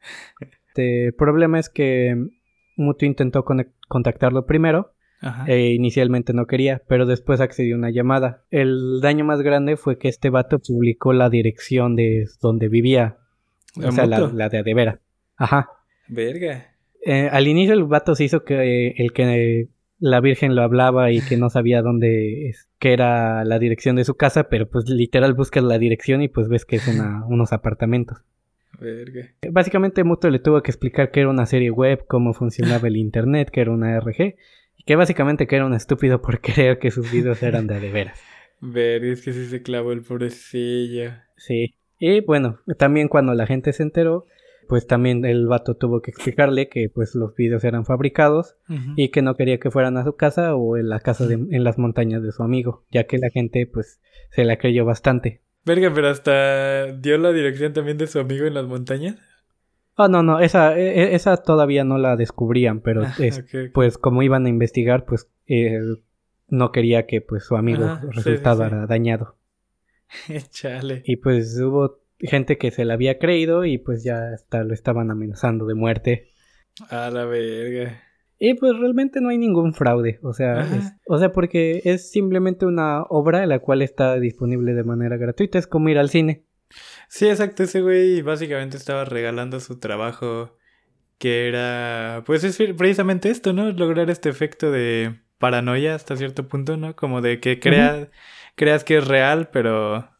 Este, 0.76 1.06
el 1.06 1.14
problema 1.14 1.58
es 1.58 1.70
que 1.70 2.28
Mutu 2.76 3.06
intentó 3.06 3.44
contactarlo 3.88 4.46
primero. 4.46 4.92
E 5.46 5.70
inicialmente 5.72 6.32
no 6.34 6.46
quería, 6.46 6.82
pero 6.86 7.04
después 7.04 7.40
accedió 7.40 7.74
a 7.74 7.78
una 7.78 7.90
llamada. 7.90 8.44
El 8.50 9.00
daño 9.00 9.24
más 9.24 9.42
grande 9.42 9.76
fue 9.76 9.98
que 9.98 10.08
este 10.08 10.30
vato 10.30 10.60
publicó 10.60 11.12
la 11.12 11.30
dirección 11.30 11.96
de 11.96 12.28
donde 12.40 12.68
vivía. 12.68 13.16
o 13.76 13.90
sea, 13.90 14.06
la, 14.06 14.48
de 14.48 14.58
Adevera. 14.58 15.00
Ajá. 15.36 15.70
Verga. 16.06 16.68
Eh, 17.04 17.28
al 17.32 17.48
inicio 17.48 17.74
el 17.74 17.84
vato 17.84 18.14
se 18.14 18.24
hizo 18.24 18.44
que 18.44 18.94
el 18.96 19.12
que 19.12 19.68
la 19.98 20.20
Virgen 20.20 20.54
lo 20.54 20.62
hablaba 20.62 21.10
y 21.10 21.20
que 21.20 21.36
no 21.36 21.50
sabía 21.50 21.82
dónde 21.82 22.52
que 22.78 22.92
era 22.92 23.44
la 23.44 23.58
dirección 23.58 23.96
de 23.96 24.04
su 24.04 24.14
casa, 24.14 24.48
pero 24.48 24.68
pues 24.68 24.88
literal 24.88 25.34
buscas 25.34 25.64
la 25.64 25.78
dirección 25.78 26.22
y 26.22 26.28
pues 26.28 26.48
ves 26.48 26.64
que 26.64 26.76
es 26.76 26.86
una, 26.88 27.24
unos 27.26 27.52
apartamentos. 27.52 28.18
Verga. 28.78 29.30
Básicamente 29.50 30.04
Muto 30.04 30.28
le 30.30 30.38
tuvo 30.38 30.62
que 30.62 30.70
explicar 30.70 31.10
que 31.10 31.20
era 31.20 31.30
una 31.30 31.46
serie 31.46 31.70
web, 31.70 32.04
cómo 32.06 32.34
funcionaba 32.34 32.88
el 32.88 32.96
internet, 32.96 33.50
que 33.50 33.60
era 33.60 33.70
una 33.70 33.98
RG, 33.98 34.36
y 34.76 34.84
que 34.84 34.96
básicamente 34.96 35.46
que 35.46 35.56
era 35.56 35.66
un 35.66 35.74
estúpido 35.74 36.20
por 36.20 36.40
creer 36.42 36.78
que 36.78 36.90
sus 36.90 37.10
videos 37.10 37.42
eran 37.42 37.66
de 37.66 37.80
de 37.80 37.90
veras. 37.90 38.20
Verga, 38.60 39.12
es 39.12 39.22
que 39.22 39.32
sí 39.32 39.46
se 39.46 39.62
clavó 39.62 39.92
el 39.92 40.02
pobrecillo. 40.02 41.12
Sí. 41.36 41.74
Y 41.98 42.20
bueno, 42.20 42.60
también 42.78 43.08
cuando 43.08 43.34
la 43.34 43.46
gente 43.46 43.72
se 43.72 43.82
enteró, 43.82 44.26
pues 44.68 44.86
también 44.86 45.24
el 45.24 45.46
vato 45.46 45.76
tuvo 45.76 46.02
que 46.02 46.10
explicarle 46.10 46.68
que 46.68 46.90
pues 46.92 47.14
los 47.14 47.34
videos 47.34 47.64
eran 47.64 47.84
fabricados 47.84 48.56
y 48.96 49.10
que 49.10 49.22
no 49.22 49.34
quería 49.34 49.58
que 49.58 49.70
fueran 49.70 49.96
a 49.96 50.04
su 50.04 50.16
casa 50.16 50.54
o 50.54 50.76
en 50.76 50.88
la 50.88 51.00
casa 51.00 51.26
de, 51.26 51.34
en 51.34 51.64
las 51.64 51.78
montañas 51.78 52.22
de 52.22 52.32
su 52.32 52.42
amigo, 52.42 52.84
ya 52.90 53.04
que 53.04 53.18
la 53.18 53.30
gente 53.30 53.66
pues 53.66 54.00
se 54.30 54.44
la 54.44 54.58
creyó 54.58 54.84
bastante. 54.84 55.40
Verga, 55.66 55.92
pero 55.92 56.08
hasta 56.08 56.92
dio 56.92 57.18
la 57.18 57.32
dirección 57.32 57.72
también 57.72 57.98
de 57.98 58.06
su 58.06 58.20
amigo 58.20 58.46
en 58.46 58.54
las 58.54 58.66
montañas. 58.66 59.16
Ah, 59.96 60.06
no, 60.06 60.22
no, 60.22 60.38
esa, 60.38 60.78
e, 60.78 61.02
e, 61.02 61.14
esa 61.16 61.36
todavía 61.38 61.82
no 61.82 61.98
la 61.98 62.14
descubrían, 62.14 62.80
pero 62.80 63.02
ah, 63.04 63.14
pues 63.74 63.98
como 63.98 64.22
iban 64.22 64.46
a 64.46 64.48
investigar, 64.48 65.04
pues 65.04 65.28
eh, 65.48 65.80
no 66.48 66.70
quería 66.70 67.06
que 67.06 67.20
pues 67.20 67.44
su 67.44 67.56
amigo 67.56 67.98
resultara 68.10 68.86
dañado. 68.86 69.36
Chale. 70.50 71.02
Y 71.04 71.16
pues 71.16 71.58
hubo 71.60 71.98
gente 72.20 72.58
que 72.58 72.70
se 72.70 72.84
la 72.84 72.94
había 72.94 73.18
creído 73.18 73.64
y 73.64 73.78
pues 73.78 74.04
ya 74.04 74.34
hasta 74.34 74.62
lo 74.62 74.72
estaban 74.72 75.10
amenazando 75.10 75.66
de 75.66 75.74
muerte. 75.74 76.30
A 76.90 77.10
la 77.10 77.24
verga. 77.24 78.05
Y 78.38 78.54
pues 78.54 78.76
realmente 78.78 79.20
no 79.20 79.30
hay 79.30 79.38
ningún 79.38 79.72
fraude, 79.72 80.18
o 80.22 80.34
sea, 80.34 80.66
o 81.06 81.18
sea, 81.18 81.32
porque 81.32 81.80
es 81.84 82.10
simplemente 82.10 82.66
una 82.66 83.02
obra 83.04 83.46
la 83.46 83.60
cual 83.60 83.80
está 83.80 84.18
disponible 84.20 84.74
de 84.74 84.84
manera 84.84 85.16
gratuita, 85.16 85.58
es 85.58 85.66
como 85.66 85.88
ir 85.88 85.98
al 85.98 86.10
cine. 86.10 86.44
Sí, 87.08 87.28
exacto, 87.28 87.62
ese 87.62 87.80
güey 87.80 88.20
básicamente 88.20 88.76
estaba 88.76 89.04
regalando 89.06 89.58
su 89.60 89.78
trabajo 89.78 90.56
que 91.18 91.48
era, 91.48 92.24
pues 92.26 92.44
es 92.44 92.58
precisamente 92.76 93.30
esto, 93.30 93.54
¿no? 93.54 93.70
Lograr 93.72 94.10
este 94.10 94.28
efecto 94.28 94.70
de 94.70 95.18
paranoia 95.38 95.94
hasta 95.94 96.16
cierto 96.16 96.46
punto, 96.46 96.76
¿no? 96.76 96.94
Como 96.94 97.22
de 97.22 97.40
que 97.40 97.58
creas, 97.58 98.08
creas 98.54 98.84
que 98.84 98.98
es 98.98 99.08
real, 99.08 99.48
pero 99.50 100.10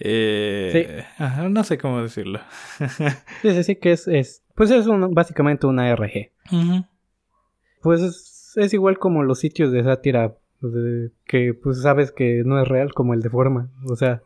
eh, 0.00 1.04
ajá, 1.18 1.48
no 1.48 1.62
sé 1.62 1.78
cómo 1.78 2.02
decirlo. 2.02 2.40
sí, 3.42 3.52
sí, 3.52 3.64
sí, 3.64 3.76
que 3.76 3.92
es, 3.92 4.08
es 4.08 4.42
pues 4.54 4.70
es 4.70 4.86
básicamente 5.10 5.66
una 5.66 5.88
RG. 5.94 6.32
Pues 7.82 8.54
es, 8.56 8.74
igual 8.74 8.98
como 8.98 9.22
los 9.22 9.38
sitios 9.38 9.72
de 9.72 9.82
sátira 9.82 10.34
pues, 10.60 11.10
que 11.26 11.54
pues 11.54 11.82
sabes 11.82 12.12
que 12.12 12.42
no 12.44 12.60
es 12.60 12.68
real 12.68 12.92
como 12.94 13.14
el 13.14 13.20
de 13.20 13.30
forma. 13.30 13.70
O 13.88 13.96
sea, 13.96 14.22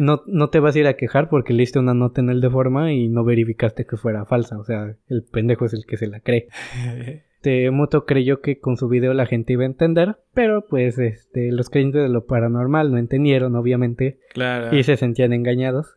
No, 0.00 0.22
no 0.26 0.50
te 0.50 0.60
vas 0.60 0.76
a 0.76 0.78
ir 0.78 0.86
a 0.86 0.96
quejar 0.96 1.28
porque 1.28 1.54
leíste 1.54 1.78
una 1.78 1.94
nota 1.94 2.20
en 2.20 2.30
el 2.30 2.40
de 2.40 2.50
forma 2.50 2.92
y 2.92 3.08
no 3.08 3.24
verificaste 3.24 3.86
que 3.86 3.96
fuera 3.96 4.26
falsa. 4.26 4.58
O 4.58 4.64
sea, 4.64 4.96
el 5.08 5.22
pendejo 5.22 5.64
es 5.64 5.72
el 5.72 5.86
que 5.86 5.96
se 5.96 6.06
la 6.06 6.20
cree. 6.20 6.48
Este 7.42 7.72
Muto 7.72 8.04
creyó 8.04 8.40
que 8.40 8.60
con 8.60 8.76
su 8.76 8.88
video 8.88 9.14
la 9.14 9.26
gente 9.26 9.54
iba 9.54 9.64
a 9.64 9.66
entender, 9.66 10.16
pero 10.32 10.64
pues 10.68 10.96
este 11.00 11.50
los 11.50 11.70
creyentes 11.70 12.00
de 12.02 12.08
lo 12.08 12.24
paranormal 12.24 12.92
no 12.92 12.98
entendieron, 12.98 13.56
obviamente, 13.56 14.20
claro. 14.32 14.72
y 14.76 14.84
se 14.84 14.96
sentían 14.96 15.32
engañados 15.32 15.96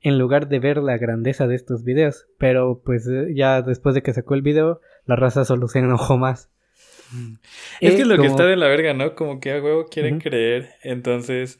en 0.00 0.18
lugar 0.18 0.48
de 0.48 0.58
ver 0.58 0.78
la 0.78 0.96
grandeza 0.98 1.46
de 1.46 1.54
estos 1.54 1.84
videos. 1.84 2.26
Pero 2.38 2.82
pues 2.84 3.06
eh, 3.08 3.28
ya 3.34 3.62
después 3.62 3.94
de 3.94 4.02
que 4.02 4.12
sacó 4.12 4.34
el 4.34 4.42
video, 4.42 4.80
la 5.06 5.16
raza 5.16 5.44
solo 5.44 5.68
se 5.68 5.80
enojó 5.80 6.18
más. 6.18 6.50
Mm. 7.12 7.34
Es 7.80 7.94
que 7.94 8.04
lo 8.04 8.18
que 8.18 8.26
está 8.26 8.44
de 8.44 8.56
la 8.56 8.68
verga, 8.68 8.94
¿no? 8.94 9.14
Como 9.14 9.40
que 9.40 9.52
a 9.52 9.62
huevo 9.62 9.86
quieren 9.86 10.20
creer, 10.20 10.70
entonces... 10.82 11.58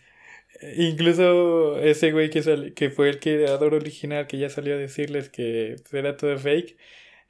Eh, 0.60 0.74
incluso 0.78 1.78
ese 1.78 2.10
güey 2.10 2.30
que, 2.30 2.72
que 2.74 2.90
fue 2.90 3.10
el 3.10 3.20
creador 3.20 3.74
original 3.74 4.26
que 4.26 4.38
ya 4.38 4.48
salió 4.48 4.74
a 4.74 4.78
decirles 4.78 5.28
que 5.28 5.76
era 5.92 6.16
todo 6.16 6.36
fake, 6.36 6.76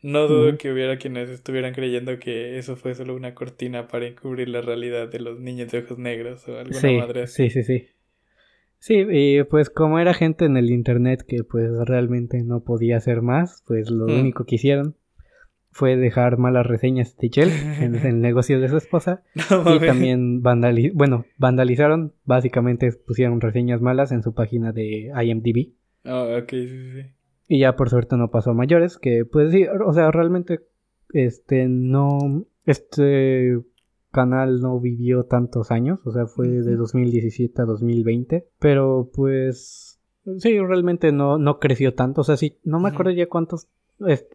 no 0.00 0.28
dudo 0.28 0.56
que 0.56 0.72
hubiera 0.72 0.96
quienes 0.96 1.28
estuvieran 1.28 1.74
creyendo 1.74 2.18
que 2.18 2.58
eso 2.58 2.76
fue 2.76 2.94
solo 2.94 3.14
una 3.14 3.34
cortina 3.34 3.88
para 3.88 4.06
encubrir 4.06 4.48
la 4.48 4.60
realidad 4.60 5.08
de 5.08 5.18
los 5.18 5.40
niños 5.40 5.72
de 5.72 5.78
ojos 5.78 5.98
negros 5.98 6.46
o 6.48 6.58
alguna 6.58 6.92
madre 6.92 7.22
así. 7.22 7.50
Sí, 7.50 7.62
sí, 7.62 7.64
sí. 7.64 7.88
Sí, 8.80 9.04
y 9.10 9.42
pues 9.44 9.70
como 9.70 9.98
era 9.98 10.14
gente 10.14 10.44
en 10.44 10.56
el 10.56 10.70
internet 10.70 11.24
que 11.26 11.42
pues 11.42 11.70
realmente 11.84 12.42
no 12.44 12.60
podía 12.60 12.96
hacer 12.96 13.22
más, 13.22 13.62
pues 13.66 13.90
lo 13.90 14.06
mm. 14.06 14.20
único 14.20 14.44
que 14.44 14.54
hicieron 14.54 14.94
fue 15.70 15.96
dejar 15.96 16.38
malas 16.38 16.66
reseñas 16.66 17.16
de 17.16 17.30
Chell 17.30 17.50
en 17.80 17.94
el 17.94 18.20
negocio 18.20 18.60
de 18.60 18.68
su 18.68 18.76
esposa 18.76 19.22
y 19.74 19.78
también 19.80 20.42
vandali 20.42 20.90
bueno, 20.90 21.24
vandalizaron, 21.36 22.12
básicamente 22.24 22.92
pusieron 22.92 23.40
reseñas 23.40 23.80
malas 23.80 24.12
en 24.12 24.22
su 24.22 24.32
página 24.32 24.72
de 24.72 25.12
IMDb. 25.22 25.72
Ah, 26.04 26.38
ok, 26.42 26.50
sí, 26.50 26.92
sí. 26.92 27.02
Y 27.48 27.60
ya 27.60 27.76
por 27.76 27.90
suerte 27.90 28.16
no 28.16 28.30
pasó 28.30 28.50
a 28.50 28.54
mayores, 28.54 28.98
que 28.98 29.24
pues 29.24 29.52
sí, 29.52 29.66
o 29.66 29.92
sea, 29.92 30.10
realmente 30.10 30.60
este 31.12 31.66
no 31.68 32.44
este 32.66 33.58
canal 34.10 34.60
no 34.60 34.78
vivió 34.80 35.24
tantos 35.24 35.70
años, 35.70 36.06
o 36.06 36.12
sea, 36.12 36.26
fue 36.26 36.48
de 36.48 36.76
2017 36.76 37.62
a 37.62 37.64
2020, 37.64 38.48
pero 38.58 39.10
pues 39.14 40.00
sí, 40.38 40.58
realmente 40.58 41.12
no 41.12 41.38
no 41.38 41.58
creció 41.58 41.94
tanto, 41.94 42.22
o 42.22 42.24
sea, 42.24 42.36
sí, 42.36 42.58
no 42.64 42.80
me 42.80 42.88
acuerdo 42.88 43.12
ya 43.12 43.28
cuántos 43.28 43.68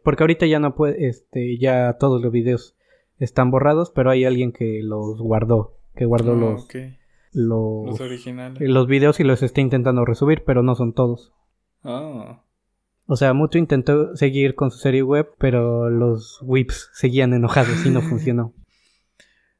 porque 0.03 0.23
ahorita 0.23 0.45
ya 0.45 0.59
no 0.59 0.75
puede 0.75 1.07
este 1.07 1.57
ya 1.57 1.97
todos 1.99 2.21
los 2.21 2.31
videos 2.31 2.75
están 3.17 3.51
borrados, 3.51 3.91
pero 3.91 4.09
hay 4.09 4.25
alguien 4.25 4.51
que 4.51 4.81
los 4.83 5.19
guardó, 5.19 5.77
que 5.95 6.05
guardó 6.05 6.33
ah, 6.33 6.35
los 6.35 6.67
los, 7.33 7.99
originales. 7.99 8.61
Los 8.61 8.87
videos 8.87 9.19
y 9.19 9.23
los 9.23 9.41
está 9.41 9.61
intentando 9.61 10.05
resubir, 10.05 10.43
pero 10.45 10.61
no 10.61 10.75
son 10.75 10.93
todos. 10.93 11.33
Ah. 11.83 12.43
O 13.05 13.15
sea, 13.15 13.33
Muto 13.33 13.57
intentó 13.57 14.15
seguir 14.15 14.55
con 14.55 14.71
su 14.71 14.77
serie 14.77 15.03
web, 15.03 15.29
pero 15.37 15.89
los 15.89 16.39
whips 16.43 16.89
seguían 16.93 17.33
enojados 17.33 17.85
y 17.85 17.89
no 17.89 18.01
funcionó. 18.09 18.53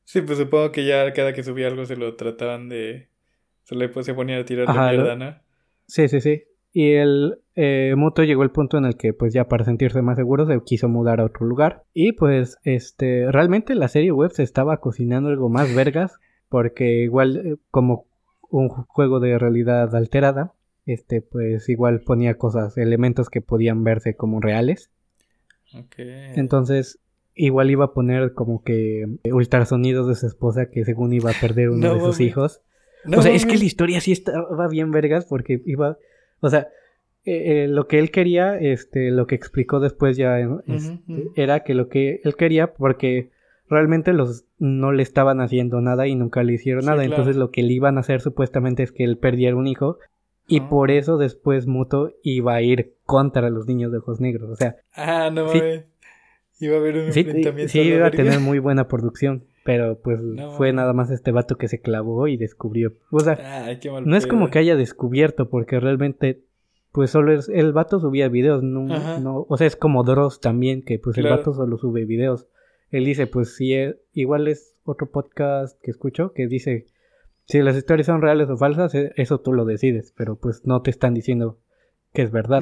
Sí, 0.04 0.22
pues 0.22 0.38
supongo 0.38 0.72
que 0.72 0.86
ya 0.86 1.12
cada 1.14 1.34
que 1.34 1.44
subía 1.44 1.68
algo 1.68 1.86
se 1.86 1.96
lo 1.96 2.16
trataban 2.16 2.70
de... 2.70 3.08
Se 3.64 3.76
le 3.76 3.90
pues, 3.90 4.06
se 4.06 4.14
ponía 4.14 4.38
a 4.38 4.46
tirar 4.46 4.68
de 4.68 4.74
mierda, 4.74 5.16
¿no? 5.16 5.36
Sí, 5.88 6.08
sí, 6.10 6.20
sí. 6.20 6.44
Y 6.74 6.94
el 6.94 7.38
eh, 7.56 7.94
Muto 7.96 8.24
llegó 8.24 8.42
al 8.42 8.52
punto 8.52 8.78
en 8.78 8.86
el 8.86 8.98
que, 8.98 9.14
pues 9.14 9.34
ya 9.34 9.48
para 9.48 9.64
sentirse 9.64 10.02
más 10.02 10.18
seguro, 10.18 10.46
se 10.46 10.60
quiso 10.66 10.90
mudar 10.90 11.22
a 11.22 11.26
otro 11.26 11.46
lugar. 11.46 11.84
Y 11.94 12.14
pues, 12.14 12.58
este, 12.64 13.32
realmente 13.32 13.76
la 13.76 13.88
serie 13.88 14.12
web 14.12 14.32
se 14.32 14.44
estaba 14.44 14.78
cocinando 14.78 15.30
algo 15.30 15.50
más 15.50 15.74
vergas, 15.76 16.20
porque 16.50 17.04
igual 17.04 17.38
eh, 17.38 17.56
como 17.72 18.06
un 18.50 18.70
juego 18.70 19.20
de 19.20 19.40
realidad 19.40 19.96
alterada, 19.96 20.54
este 20.86 21.22
pues 21.22 21.70
igual 21.70 22.02
ponía 22.02 22.38
cosas, 22.38 22.78
elementos 22.78 23.30
que 23.30 23.42
podían 23.42 23.84
verse 23.84 24.16
como 24.16 24.40
reales. 24.42 24.92
Entonces, 25.98 27.00
igual 27.36 27.72
iba 27.72 27.86
a 27.86 27.94
poner 27.94 28.34
como 28.34 28.64
que 28.64 29.06
ultrasonidos 29.32 30.08
de 30.08 30.16
su 30.16 30.28
esposa 30.28 30.70
que 30.70 30.86
según 30.86 31.14
iba 31.14 31.32
a 31.32 31.40
perder 31.40 31.70
uno 31.70 31.94
de 31.94 32.00
sus 32.00 32.20
hijos. 32.20 32.62
o 33.06 33.22
sea, 33.22 33.34
es 33.34 33.46
que 33.46 33.58
la 33.58 33.64
historia 33.64 34.02
sí 34.02 34.12
estaba 34.12 34.68
bien 34.68 34.92
vergas 34.92 35.26
porque 35.26 35.62
iba, 35.66 35.98
o 36.40 36.50
sea, 36.50 36.70
eh, 37.26 37.64
eh, 37.64 37.68
lo 37.68 37.88
que 37.88 38.00
él 38.00 38.12
quería, 38.12 38.58
este, 38.58 39.10
lo 39.10 39.28
que 39.28 39.36
explicó 39.36 39.80
después 39.80 40.18
ya 40.18 40.40
este, 40.68 41.00
era 41.36 41.62
que 41.62 41.74
lo 41.74 41.88
que 41.88 42.20
él 42.24 42.36
quería 42.36 42.74
porque 42.74 43.30
realmente 43.70 44.12
los 44.12 44.46
no 44.60 44.92
le 44.92 45.04
estaban 45.04 45.40
haciendo 45.40 45.80
nada 45.80 46.06
y 46.08 46.16
nunca 46.16 46.44
le 46.44 46.54
hicieron 46.54 46.86
nada. 46.86 47.04
Entonces 47.04 47.38
lo 47.38 47.50
que 47.50 47.64
le 47.64 47.74
iban 47.74 47.98
a 47.98 48.02
hacer 48.02 48.22
supuestamente 48.22 48.84
es 48.84 48.92
que 48.92 49.06
él 49.06 49.18
perdiera 49.18 49.56
un 49.56 49.68
hijo 49.68 50.00
y 50.48 50.60
ah. 50.60 50.70
por 50.70 50.92
eso 50.92 51.18
después 51.18 51.66
Muto 51.66 52.12
iba 52.24 52.56
a 52.56 52.62
ir 52.62 52.94
contra 53.06 53.50
los 53.50 53.68
niños 53.68 53.92
de 53.92 54.00
ojos 54.00 54.20
negros. 54.20 54.50
O 54.50 54.56
sea. 54.56 54.76
Ah, 54.94 55.30
no 55.32 55.48
sí, 55.50 55.62
Iba 56.60 56.76
a 56.76 56.80
haber 56.80 56.96
un 56.96 57.06
enfrentamiento. 57.08 57.72
Sí, 57.72 57.82
iba 57.82 58.08
a 58.08 58.12
tener 58.12 58.40
muy 58.40 58.60
buena 58.60 58.88
producción. 58.88 59.46
Pero 59.66 60.00
pues 60.02 60.20
fue 60.58 60.74
nada 60.74 60.92
más 60.92 61.10
este 61.10 61.32
vato 61.32 61.58
que 61.58 61.70
se 61.70 61.80
clavó 61.80 62.28
y 62.28 62.36
descubrió. 62.36 62.94
O 63.12 63.20
sea, 63.22 63.78
no 64.04 64.18
es 64.18 64.28
como 64.28 64.50
que 64.50 64.60
haya 64.60 64.76
descubierto, 64.76 65.50
porque 65.50 65.80
realmente, 65.80 66.44
pues 66.92 67.12
solo 67.12 67.32
es, 67.32 67.48
el 67.48 67.72
vato 67.72 68.02
subía 68.02 68.28
videos, 68.28 68.62
no, 68.62 68.86
no, 69.20 69.46
o 69.48 69.58
sea, 69.58 69.66
es 69.68 69.78
como 69.78 70.04
Dross 70.04 70.42
también, 70.42 70.84
que 70.84 71.00
pues 71.00 71.18
el 71.18 71.30
vato 71.30 71.54
solo 71.54 71.78
sube 71.78 72.04
videos. 72.04 72.48
Él 72.92 73.06
dice, 73.06 73.26
pues 73.26 73.56
sí, 73.56 73.74
eh, 73.74 73.96
igual 74.12 74.50
es 74.50 74.76
otro 74.84 75.10
podcast 75.10 75.82
que 75.82 75.92
escucho 75.92 76.34
que 76.34 76.48
dice 76.48 76.88
si 77.46 77.62
las 77.62 77.76
historias 77.76 78.08
son 78.08 78.22
reales 78.22 78.50
o 78.50 78.58
falsas, 78.58 78.96
e, 78.96 79.12
eso 79.16 79.40
tú 79.40 79.54
lo 79.54 79.66
decides, 79.66 80.14
pero 80.16 80.38
pues 80.38 80.66
no 80.66 80.82
te 80.82 80.92
están 80.92 81.14
diciendo 81.14 81.60
que 82.14 82.22
es 82.22 82.32
verdad. 82.32 82.62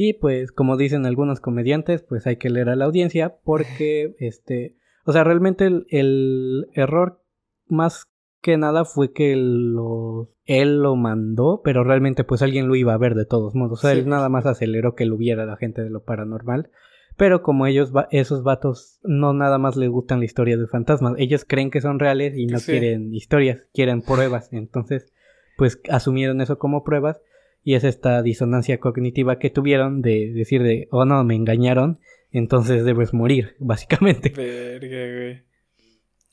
Y 0.00 0.12
pues, 0.12 0.52
como 0.52 0.76
dicen 0.76 1.06
algunos 1.06 1.40
comediantes, 1.40 2.04
pues 2.04 2.24
hay 2.28 2.36
que 2.36 2.50
leer 2.50 2.68
a 2.68 2.76
la 2.76 2.84
audiencia 2.84 3.38
porque, 3.42 4.14
este, 4.20 4.76
o 5.04 5.10
sea, 5.10 5.24
realmente 5.24 5.66
el, 5.66 6.68
error 6.72 7.20
más 7.66 8.06
que 8.40 8.56
nada 8.56 8.84
fue 8.84 9.12
que 9.12 9.34
lo, 9.34 10.30
él 10.44 10.82
lo 10.82 10.94
mandó, 10.94 11.62
pero 11.64 11.82
realmente 11.82 12.22
pues 12.22 12.42
alguien 12.42 12.68
lo 12.68 12.76
iba 12.76 12.94
a 12.94 12.96
ver 12.96 13.16
de 13.16 13.24
todos 13.24 13.56
modos. 13.56 13.80
O 13.80 13.82
sea, 13.82 13.90
él 13.90 14.08
nada 14.08 14.28
más 14.28 14.46
aceleró 14.46 14.94
que 14.94 15.04
lo 15.04 15.16
viera 15.16 15.46
la 15.46 15.56
gente 15.56 15.82
de 15.82 15.90
lo 15.90 16.04
paranormal. 16.04 16.70
Pero 17.16 17.42
como 17.42 17.66
ellos, 17.66 17.92
esos 18.12 18.44
vatos 18.44 19.00
no 19.02 19.32
nada 19.32 19.58
más 19.58 19.76
les 19.76 19.90
gustan 19.90 20.20
la 20.20 20.26
historia 20.26 20.56
de 20.56 20.68
fantasmas, 20.68 21.14
ellos 21.18 21.44
creen 21.44 21.72
que 21.72 21.80
son 21.80 21.98
reales 21.98 22.36
y 22.36 22.46
no 22.46 22.60
quieren 22.60 23.12
historias, 23.12 23.66
quieren 23.74 24.02
pruebas. 24.02 24.48
Entonces, 24.52 25.12
pues 25.56 25.80
asumieron 25.90 26.40
eso 26.40 26.56
como 26.56 26.84
pruebas 26.84 27.20
Y 27.68 27.74
es 27.74 27.84
esta 27.84 28.22
disonancia 28.22 28.80
cognitiva 28.80 29.38
que 29.38 29.50
tuvieron 29.50 30.00
de 30.00 30.32
decir 30.32 30.62
de, 30.62 30.88
oh 30.90 31.04
no, 31.04 31.22
me 31.22 31.34
engañaron, 31.34 31.98
entonces 32.32 32.82
debes 32.82 33.12
morir, 33.12 33.56
básicamente. 33.58 34.30
Verga, 34.30 35.14
güey. 35.14 35.42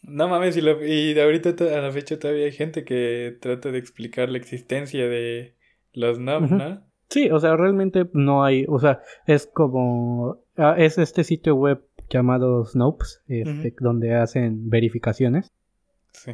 No 0.03 0.29
mames, 0.29 0.55
y, 0.55 1.13
de 1.13 1.21
ahorita 1.21 1.49
a 1.77 1.81
la 1.81 1.91
fecha 1.91 2.17
todavía 2.17 2.45
hay 2.45 2.53
gente 2.53 2.85
que 2.85 3.35
trata 3.41 3.69
de 3.73 3.79
explicar 3.79 4.29
la 4.29 4.37
existencia 4.37 5.09
de 5.09 5.55
los 5.91 6.19
NAM, 6.19 6.57
¿no? 6.57 6.81
Sí, 7.09 7.29
o 7.29 7.37
sea, 7.41 7.57
realmente 7.57 8.07
no 8.13 8.45
hay, 8.45 8.63
o 8.69 8.79
sea, 8.79 9.01
es 9.27 9.45
como, 9.45 10.37
ah, 10.55 10.75
es 10.77 10.97
este 10.97 11.25
sitio 11.25 11.55
web 11.55 11.81
llamado 12.09 12.63
Snopes, 12.63 13.23
este, 13.27 13.75
donde 13.81 14.15
hacen 14.15 14.69
verificaciones 14.69 15.51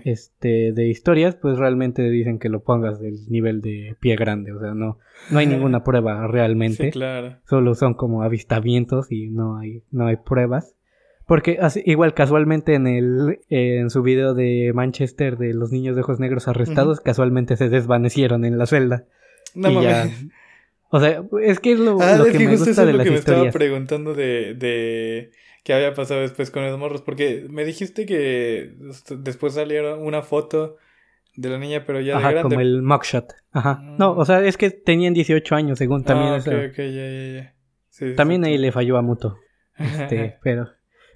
este, 0.04 0.72
de 0.72 0.88
historias, 0.88 1.36
pues 1.36 1.58
realmente 1.58 2.10
dicen 2.10 2.40
que 2.40 2.50
lo 2.50 2.64
pongas 2.64 3.00
del 3.00 3.28
nivel 3.30 3.62
de 3.62 3.96
pie 4.00 4.16
grande, 4.16 4.52
o 4.54 4.60
sea, 4.60 4.74
no, 4.74 5.00
no 5.30 5.40
hay 5.40 5.48
ninguna 5.48 5.84
prueba 5.84 6.28
realmente, 6.28 6.86
sí, 6.86 6.92
claro. 6.92 7.38
solo 7.46 7.76
son 7.76 7.94
como 7.94 8.24
avistamientos 8.24 9.12
y 9.12 9.30
no 9.30 9.58
hay, 9.58 9.84
no 9.92 10.08
hay 10.08 10.18
pruebas. 10.18 10.76
Porque 11.28 11.60
igual 11.86 12.14
casualmente 12.14 12.74
en 12.74 12.88
el 12.88 13.40
en 13.48 13.90
su 13.90 14.02
video 14.02 14.34
de 14.34 14.72
Manchester 14.74 15.38
de 15.38 15.54
los 15.54 15.72
niños 15.72 15.96
de 15.96 16.02
ojos 16.02 16.20
negros 16.20 16.50
arrestados, 16.50 17.00
casualmente 17.00 17.56
se 17.56 17.70
desvanecieron 17.70 18.44
en 18.44 18.58
la 18.58 18.66
celda. 18.66 19.06
No 19.56 19.72
mames. 19.72 20.26
O 20.92 21.00
sea, 21.00 21.24
es 21.42 21.60
que 21.60 21.72
es 21.72 21.80
lo, 21.80 22.02
ah, 22.02 22.24
que 22.32 22.40
me 22.40 22.58
gusta 22.58 22.86
de 22.86 22.94
lo 22.94 23.04
que 23.04 23.12
me 23.12 23.16
estaba 23.16 23.50
preguntando 23.50 24.14
de, 24.14 24.56
de 24.56 25.32
qué 25.64 25.74
había 25.74 25.94
pasado 25.94 26.22
después 26.22 26.52
con 26.52 26.66
los 26.66 26.78
morros, 26.78 27.02
porque 27.02 27.48
me 27.50 27.64
dijiste 27.64 28.06
que 28.06 28.74
después 29.18 29.54
salieron 29.54 30.02
una 30.02 30.22
foto 30.22 30.76
de 31.36 31.50
la 31.50 31.58
niña, 31.58 31.86
pero 31.86 32.02
ya 32.02 32.18
de 32.18 32.22
grande. 32.22 32.42
como 32.42 32.60
el 32.60 32.82
mugshot. 32.82 33.34
Ajá. 33.52 33.82
No, 33.98 34.12
o 34.12 34.26
sea, 34.26 34.46
es 34.46 34.58
que 34.58 34.70
tenían 34.70 35.14
18 35.14 35.56
años, 35.56 35.78
según 35.78 36.04
también. 36.04 36.34
Ah, 36.34 36.38
ok, 36.38 36.72
ok, 36.72 36.78
ya, 36.78 37.10
ya, 37.10 37.56
ya. 38.00 38.16
también 38.16 38.44
ahí 38.44 38.58
le 38.58 38.72
falló 38.72 38.98
a 38.98 39.02
Muto. 39.02 39.38
Este, 39.78 40.38
pero... 40.44 40.70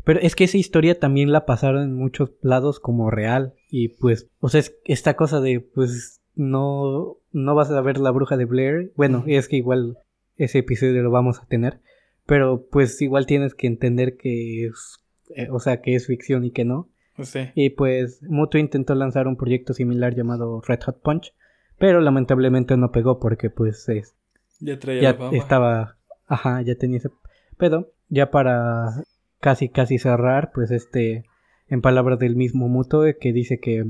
Pero 0.05 0.19
es 0.19 0.35
que 0.35 0.43
esa 0.43 0.57
historia 0.57 0.99
también 0.99 1.31
la 1.31 1.47
pasaron 1.47 1.81
en 1.81 1.95
muchos 1.95 2.31
lados 2.41 2.79
como 2.79 3.09
real. 3.09 3.55
Y 3.69 3.89
pues, 3.89 4.29
o 4.39 4.49
sea, 4.49 4.59
es 4.59 4.77
esta 4.85 5.15
cosa 5.15 5.41
de, 5.41 5.61
pues, 5.61 6.21
no, 6.36 7.17
no 7.32 7.56
vas 7.56 7.71
a 7.71 7.82
ver 7.82 7.98
la 7.98 8.12
bruja 8.12 8.38
de 8.38 8.45
Blair. 8.45 8.91
Bueno, 8.95 9.24
es 9.28 9.48
que 9.48 9.58
igual 9.58 9.98
ese 10.38 10.60
episodio 10.60 11.02
lo 11.02 11.12
vamos 11.12 11.39
a 11.39 11.45
tener. 11.45 11.80
Pero 12.26 12.67
pues 12.71 13.02
igual 13.02 13.26
tienes 13.26 13.54
que 13.54 13.67
entender 13.67 14.17
que 14.17 14.65
es, 14.65 15.00
eh, 15.36 15.48
o 15.52 15.60
sea, 15.60 15.82
que 15.82 15.95
es 15.95 16.08
ficción 16.08 16.43
y 16.43 16.52
que 16.52 16.65
no. 16.65 16.89
Sí. 17.21 17.52
Y 17.56 17.69
pues 17.71 18.21
Muto 18.24 18.58
intentó 18.58 18.95
lanzar 18.95 19.28
un 19.28 19.38
proyecto 19.38 19.74
similar 19.74 20.15
llamado 20.15 20.62
Red 20.62 20.82
Hot 20.86 21.02
Punch. 21.02 21.34
Pero 21.78 22.00
lamentablemente 22.00 22.78
no 22.78 22.91
pegó 22.91 23.19
porque 23.19 23.50
pues 23.50 23.88
es, 23.89 24.15
ya, 24.60 24.80
traía 24.80 25.02
ya 25.02 25.30
estaba, 25.38 25.98
ajá, 26.26 26.62
ya 26.62 26.76
tenía 26.76 26.98
ese 26.98 27.10
pedo. 27.58 27.91
Ya 28.08 28.32
para 28.32 29.04
casi 29.39 29.69
casi 29.69 29.98
cerrar, 29.98 30.52
pues 30.54 30.71
este, 30.71 31.26
en 31.67 31.82
palabras 31.82 32.19
del 32.19 32.36
mismo 32.36 32.67
Muto, 32.67 33.04
que 33.19 33.34
dice 33.34 33.60
que, 33.60 33.86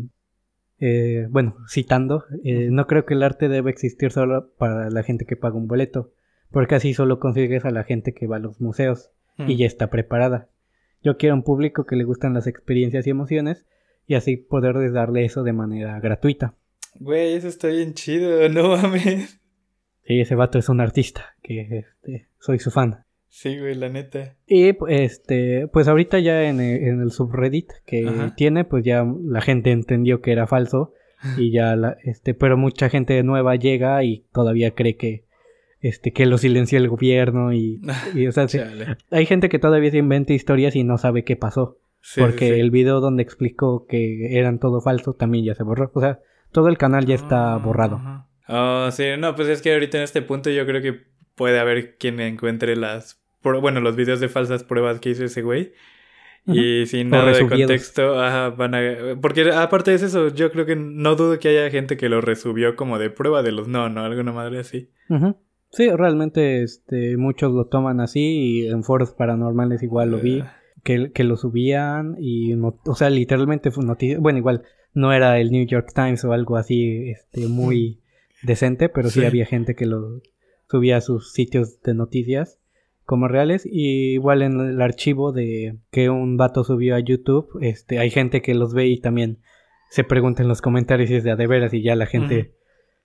eh, 0.79 1.27
bueno, 1.29 1.57
citando, 1.69 2.25
eh, 2.43 2.69
no 2.71 2.87
creo 2.87 3.05
que 3.05 3.13
el 3.13 3.23
arte 3.23 3.47
debe 3.47 3.71
existir 3.71 4.11
solo 4.11 4.51
para 4.57 4.89
la 4.89 5.03
gente 5.03 5.25
que 5.25 5.37
paga 5.37 5.55
un 5.55 5.67
boleto, 5.67 6.11
porque 6.51 6.75
así 6.75 6.93
solo 6.93 7.19
consigues 7.19 7.65
a 7.65 7.71
la 7.71 7.83
gente 7.83 8.13
que 8.13 8.27
va 8.27 8.37
a 8.37 8.39
los 8.39 8.59
museos 8.61 9.11
y 9.37 9.57
ya 9.57 9.65
está 9.65 9.89
preparada. 9.89 10.49
Yo 11.03 11.17
quiero 11.17 11.35
un 11.35 11.43
público 11.43 11.85
que 11.85 11.95
le 11.95 12.03
gustan 12.03 12.33
las 12.33 12.47
experiencias 12.47 13.05
y 13.05 13.09
emociones 13.09 13.65
y 14.07 14.15
así 14.15 14.37
poder 14.37 14.91
darle 14.91 15.25
eso 15.25 15.43
de 15.43 15.53
manera 15.53 15.99
gratuita. 15.99 16.55
Güey, 16.99 17.33
eso 17.33 17.47
está 17.47 17.67
bien 17.67 17.93
chido, 17.93 18.47
no 18.49 18.69
mames. 18.69 19.39
Sí, 20.03 20.19
ese 20.19 20.35
vato 20.35 20.59
es 20.59 20.69
un 20.69 20.81
artista, 20.81 21.35
que 21.41 21.79
este, 21.79 22.27
soy 22.39 22.59
su 22.59 22.71
fan. 22.71 23.04
Sí, 23.29 23.59
güey, 23.59 23.75
la 23.75 23.89
neta. 23.89 24.35
Y 24.47 24.71
este, 24.87 25.67
pues 25.67 25.87
ahorita 25.87 26.19
ya 26.19 26.43
en 26.49 26.61
el, 26.61 27.11
subreddit 27.11 27.71
que 27.85 28.31
tiene, 28.37 28.63
pues 28.63 28.85
ya 28.85 29.05
la 29.23 29.41
gente 29.41 29.71
entendió 29.71 30.21
que 30.21 30.31
era 30.31 30.47
falso 30.47 30.93
y 31.37 31.51
ya 31.51 31.75
la, 31.75 31.97
este, 32.03 32.33
pero 32.33 32.57
mucha 32.57 32.89
gente 32.89 33.21
nueva 33.23 33.55
llega 33.55 34.03
y 34.03 34.25
todavía 34.31 34.71
cree 34.71 34.95
que 34.95 35.25
este 35.81 36.13
que 36.13 36.25
lo 36.25 36.37
silenció 36.37 36.77
el 36.79 36.87
gobierno 36.87 37.53
y, 37.53 37.81
o 38.27 38.31
sea, 38.31 38.47
hay 39.11 39.25
gente 39.25 39.49
que 39.49 39.59
todavía 39.59 39.91
se 39.91 39.97
inventa 39.97 40.33
historias 40.33 40.75
y 40.75 40.83
no 40.83 40.97
sabe 40.97 41.23
qué 41.23 41.35
pasó. 41.35 41.77
porque 42.17 42.59
el 42.59 42.71
video 42.71 43.01
donde 43.01 43.23
explicó 43.23 43.85
que 43.87 44.37
eran 44.37 44.59
todo 44.59 44.81
falso 44.81 45.13
también 45.13 45.45
ya 45.45 45.55
se 45.55 45.63
borró. 45.63 45.91
O 45.93 45.99
sea, 45.99 46.19
todo 46.51 46.69
el 46.69 46.77
canal 46.77 47.05
ya 47.05 47.15
está 47.15 47.57
borrado. 47.57 47.99
Oh, 48.47 48.89
sí, 48.91 49.03
no, 49.17 49.35
pues 49.35 49.47
es 49.49 49.61
que 49.61 49.73
ahorita 49.73 49.97
en 49.97 50.03
este 50.03 50.21
punto 50.21 50.49
yo 50.51 50.65
creo 50.65 50.81
que 50.81 51.14
puede 51.35 51.59
haber 51.59 51.97
quien 51.97 52.19
encuentre 52.19 52.75
las 52.75 53.21
bueno, 53.61 53.79
los 53.79 53.95
videos 53.95 54.19
de 54.19 54.29
falsas 54.29 54.63
pruebas 54.63 54.99
que 54.99 55.11
hizo 55.11 55.23
ese 55.23 55.41
güey. 55.41 55.73
Y 56.47 56.85
sin 56.85 57.09
nada 57.09 57.31
de 57.31 57.47
contexto, 57.47 58.21
ajá, 58.21 58.51
van 58.51 58.75
a... 58.75 58.81
Porque 59.19 59.49
aparte 59.51 59.91
de 59.91 59.97
eso, 59.97 60.27
yo 60.27 60.51
creo 60.51 60.67
que 60.67 60.75
no 60.75 61.15
dudo 61.15 61.39
que 61.39 61.49
haya 61.49 61.71
gente 61.71 61.97
que 61.97 62.07
lo 62.07 62.21
resubió 62.21 62.75
como 62.75 62.99
de 62.99 63.09
prueba 63.09 63.41
de 63.41 63.51
los 63.51 63.67
no, 63.67 63.89
¿no? 63.89 64.01
Alguna 64.05 64.31
madre 64.31 64.59
así. 64.59 64.91
Sí, 65.71 65.89
realmente 65.89 66.61
este, 66.61 67.17
muchos 67.17 67.51
lo 67.51 67.65
toman 67.65 67.99
así 67.99 68.21
y 68.21 68.67
en 68.67 68.83
foros 68.83 69.11
paranormales 69.11 69.81
igual 69.81 70.11
lo 70.11 70.19
vi. 70.19 70.43
Que, 70.83 71.11
que 71.11 71.23
lo 71.23 71.35
subían 71.35 72.15
y, 72.19 72.53
o 72.53 72.95
sea, 72.95 73.09
literalmente 73.09 73.71
fue 73.71 73.83
noticia. 73.83 74.19
Bueno, 74.19 74.37
igual 74.37 74.61
no 74.93 75.11
era 75.13 75.39
el 75.39 75.49
New 75.49 75.65
York 75.65 75.93
Times 75.95 76.23
o 76.25 76.31
algo 76.31 76.57
así 76.57 77.09
este, 77.09 77.47
muy 77.47 78.01
decente, 78.43 78.87
pero 78.87 79.09
sí 79.09 79.25
había 79.25 79.47
gente 79.47 79.73
que 79.73 79.87
lo 79.87 80.21
subía 80.75 80.97
a 80.97 81.01
sus 81.01 81.31
sitios 81.31 81.81
de 81.83 81.93
noticias 81.93 82.59
como 83.05 83.29
reales 83.29 83.65
y 83.65 84.13
igual 84.13 84.41
en 84.41 84.59
el 84.59 84.81
archivo 84.81 85.31
de 85.31 85.77
que 85.89 86.09
un 86.09 86.35
vato 86.35 86.65
subió 86.65 86.95
a 86.95 86.99
YouTube, 86.99 87.47
este, 87.61 87.97
hay 87.99 88.09
gente 88.09 88.41
que 88.41 88.53
los 88.55 88.73
ve 88.73 88.87
y 88.87 88.99
también 88.99 89.37
se 89.89 90.03
pregunta 90.03 90.41
en 90.41 90.49
los 90.49 90.61
comentarios 90.61 91.07
si 91.07 91.15
es 91.15 91.23
de 91.23 91.31
a 91.31 91.37
de 91.37 91.47
veras 91.47 91.73
y 91.73 91.81
ya 91.81 91.95
la 91.95 92.07
gente 92.07 92.55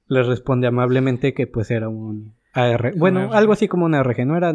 les 0.08 0.26
responde 0.26 0.66
amablemente 0.66 1.32
que 1.32 1.46
pues 1.46 1.70
era 1.70 1.88
un 1.88 2.34
AR, 2.54 2.92
bueno, 2.96 3.32
algo 3.32 3.52
así 3.52 3.68
como 3.68 3.84
un 3.84 3.94
ARG, 3.94 4.26
no 4.26 4.36
era, 4.36 4.52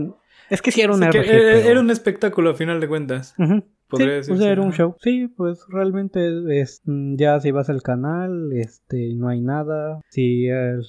es 0.49 0.61
que 0.61 0.71
sí 0.71 0.81
era 0.81 0.93
un 0.93 1.01
ARG. 1.01 1.15
Era, 1.15 1.79
un 1.79 1.89
espectáculo 1.89 2.49
a 2.49 2.53
final 2.53 2.81
de 2.81 2.89
cuentas. 2.89 3.33
Podría 3.97 4.23
sí, 4.23 4.29
pues 4.29 4.41
era 4.41 4.61
un 4.61 4.71
show. 4.71 4.95
Sí, 5.01 5.27
pues 5.35 5.65
realmente 5.69 6.59
es 6.61 6.81
ya 6.85 7.39
si 7.39 7.51
vas 7.51 7.69
al 7.69 7.81
canal, 7.81 8.51
este 8.53 9.13
no 9.15 9.29
hay 9.29 9.41
nada. 9.41 10.01
Sí 10.09 10.47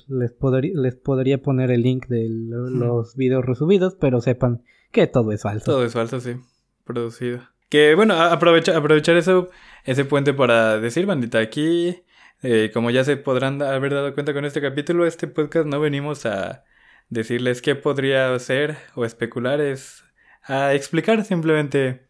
les 0.09 0.33
podría 0.33 0.73
les 0.75 0.97
podría 0.97 1.43
poner 1.43 1.71
el 1.71 1.83
link 1.83 2.07
de 2.07 2.27
los 2.29 3.17
videos 3.17 3.45
resubidos, 3.45 3.97
pero 4.01 4.21
sepan 4.21 4.63
que 4.93 5.07
todo 5.07 5.33
es 5.33 5.43
falso. 5.43 5.73
Todo 5.73 5.85
es 5.85 5.93
falso, 5.93 6.21
sí, 6.21 6.37
producido. 6.85 7.41
Que 7.69 7.95
bueno, 7.95 8.15
aprovecha, 8.15 8.77
aprovechar 8.77 9.17
eso 9.17 9.51
ese 9.85 10.05
puente 10.05 10.33
para 10.33 10.79
decir, 10.79 11.07
bandita, 11.07 11.39
aquí 11.39 11.97
eh, 12.43 12.71
como 12.73 12.91
ya 12.91 13.03
se 13.05 13.17
podrán 13.17 13.63
haber 13.63 13.95
dado 13.95 14.15
cuenta 14.15 14.35
con 14.35 14.45
este 14.45 14.61
capítulo, 14.61 15.07
este 15.07 15.27
podcast 15.27 15.67
no 15.67 15.81
venimos 15.81 16.27
a 16.27 16.65
decirles 17.09 17.63
qué 17.63 17.75
podría 17.75 18.39
ser 18.39 18.77
o 18.95 19.05
especular, 19.05 19.61
es 19.61 20.05
a 20.43 20.75
explicar 20.75 21.25
simplemente 21.25 22.06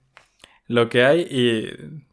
lo 0.66 0.88
que 0.88 1.04
hay 1.04 1.26
y 1.30 1.68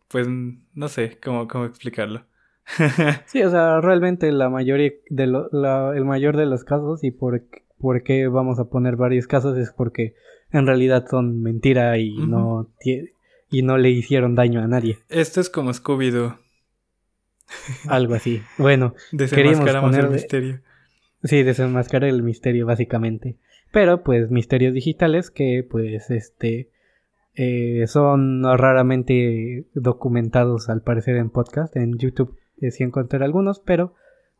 pues 0.07 0.27
no 0.27 0.87
sé 0.87 1.17
cómo, 1.23 1.47
cómo 1.47 1.65
explicarlo. 1.65 2.25
sí, 3.25 3.43
o 3.43 3.49
sea, 3.49 3.81
realmente 3.81 4.31
la 4.31 4.49
mayoría 4.49 4.91
de 5.09 5.27
lo, 5.27 5.93
el 5.93 6.05
mayor 6.05 6.37
de 6.37 6.45
los 6.45 6.63
casos 6.63 7.03
y 7.03 7.11
por, 7.11 7.43
por 7.79 8.03
qué 8.03 8.27
vamos 8.27 8.59
a 8.59 8.65
poner 8.65 8.95
varios 8.95 9.27
casos 9.27 9.57
es 9.57 9.71
porque 9.71 10.15
en 10.51 10.67
realidad 10.67 11.05
son 11.09 11.41
mentira 11.41 11.97
y 11.97 12.15
no 12.15 12.69
y 13.49 13.61
no 13.61 13.77
le 13.77 13.89
hicieron 13.89 14.35
daño 14.35 14.61
a 14.61 14.67
nadie. 14.67 14.99
Esto 15.09 15.41
es 15.41 15.49
como 15.49 15.71
Scooby-Doo. 15.71 16.37
Algo 17.87 18.15
así. 18.15 18.41
Bueno, 18.57 18.95
queríamos 19.29 19.69
poner 19.75 20.05
el 20.05 20.11
misterio. 20.11 20.61
Sí, 21.23 21.43
desenmascarar 21.43 22.09
el 22.09 22.23
misterio 22.23 22.65
básicamente. 22.65 23.37
Pero 23.71 24.03
pues 24.03 24.29
misterios 24.29 24.73
digitales 24.73 25.31
que 25.31 25.65
pues 25.69 26.09
este 26.09 26.69
eh, 27.35 27.85
son 27.87 28.43
raramente 28.43 29.65
documentados 29.73 30.69
al 30.69 30.81
parecer 30.81 31.15
en 31.15 31.29
podcast. 31.29 31.75
En 31.75 31.97
YouTube 31.97 32.37
eh, 32.61 32.71
sí 32.71 32.83
encontré 32.83 33.23
algunos, 33.23 33.59
pero 33.59 33.95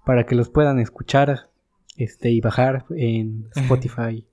para 0.06 0.26
que 0.26 0.36
los 0.36 0.50
puedan 0.50 0.80
escuchar 0.80 1.50
este, 1.98 2.30
y 2.32 2.42
bajar 2.42 2.86
en 2.92 3.48
Spotify 3.56 4.26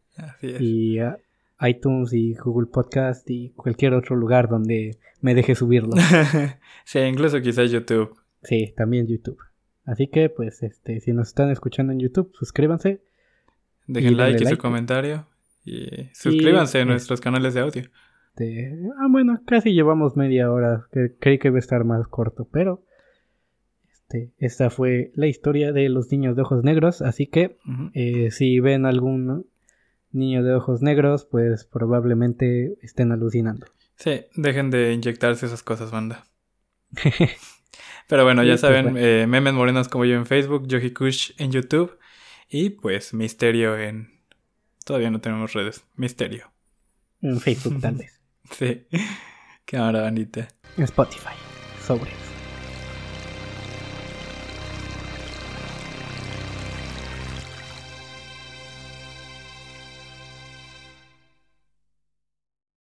y 0.42 1.00
uh, 1.00 1.16
iTunes 1.60 2.12
y 2.12 2.34
Google 2.34 2.68
Podcast 2.70 3.28
y 3.30 3.50
cualquier 3.50 3.94
otro 3.94 4.16
lugar 4.16 4.48
donde 4.48 4.98
me 5.20 5.34
deje 5.34 5.54
subirlo. 5.54 5.94
sí, 6.84 6.98
incluso 6.98 7.40
quizás 7.40 7.70
YouTube. 7.70 8.18
Sí, 8.42 8.72
también 8.76 9.06
YouTube. 9.06 9.38
Así 9.84 10.08
que 10.08 10.28
pues 10.28 10.62
este, 10.62 11.00
si 11.00 11.12
nos 11.12 11.28
están 11.28 11.50
escuchando 11.50 11.92
en 11.92 12.00
YouTube, 12.00 12.30
suscríbanse. 12.34 13.02
Dejen 13.86 14.16
like 14.16 14.42
y 14.42 14.46
su 14.46 14.58
comentario. 14.58 15.26
Y 15.64 16.10
suscríbanse 16.14 16.80
a 16.80 16.84
nuestros 16.84 17.20
canales 17.20 17.54
de 17.54 17.60
audio. 17.60 17.82
Este, 18.30 18.78
ah, 18.98 19.06
bueno, 19.10 19.40
casi 19.46 19.72
llevamos 19.72 20.16
media 20.16 20.50
hora. 20.50 20.86
Que 20.92 21.14
creí 21.18 21.38
que 21.38 21.48
iba 21.48 21.56
a 21.56 21.60
estar 21.60 21.84
más 21.84 22.06
corto, 22.08 22.48
pero 22.50 22.84
este, 23.92 24.32
esta 24.38 24.70
fue 24.70 25.12
la 25.14 25.26
historia 25.26 25.72
de 25.72 25.88
los 25.88 26.10
niños 26.10 26.36
de 26.36 26.42
ojos 26.42 26.64
negros. 26.64 27.02
Así 27.02 27.26
que 27.26 27.58
eh, 27.94 28.30
si 28.30 28.60
ven 28.60 28.86
algún 28.86 29.46
niño 30.12 30.42
de 30.42 30.54
ojos 30.54 30.82
negros, 30.82 31.26
pues 31.30 31.64
probablemente 31.64 32.76
estén 32.82 33.12
alucinando. 33.12 33.66
Sí, 33.96 34.22
dejen 34.34 34.70
de 34.70 34.92
inyectarse 34.92 35.46
esas 35.46 35.62
cosas, 35.62 35.90
banda. 35.90 36.24
Pero 38.08 38.24
bueno, 38.24 38.42
ya 38.42 38.52
pues, 38.52 38.60
saben, 38.60 38.96
eh, 38.96 39.26
memes 39.28 39.54
morenos 39.54 39.88
como 39.88 40.04
yo 40.04 40.16
en 40.16 40.26
Facebook, 40.26 40.66
Yogi 40.66 40.92
Kush 40.92 41.32
en 41.38 41.52
YouTube 41.52 41.96
y 42.48 42.70
pues 42.70 43.14
Misterio 43.14 43.78
en... 43.78 44.08
Todavía 44.84 45.10
no 45.10 45.20
tenemos 45.20 45.52
redes. 45.52 45.84
Misterio. 45.94 46.50
En 47.22 47.38
Facebook 47.38 47.80
tal 47.80 47.96
vez. 47.96 48.19
Sí. 48.50 48.86
Bandita. 50.02 50.48
En 50.76 50.84
Spotify. 50.84 51.34
Sobre 51.86 52.29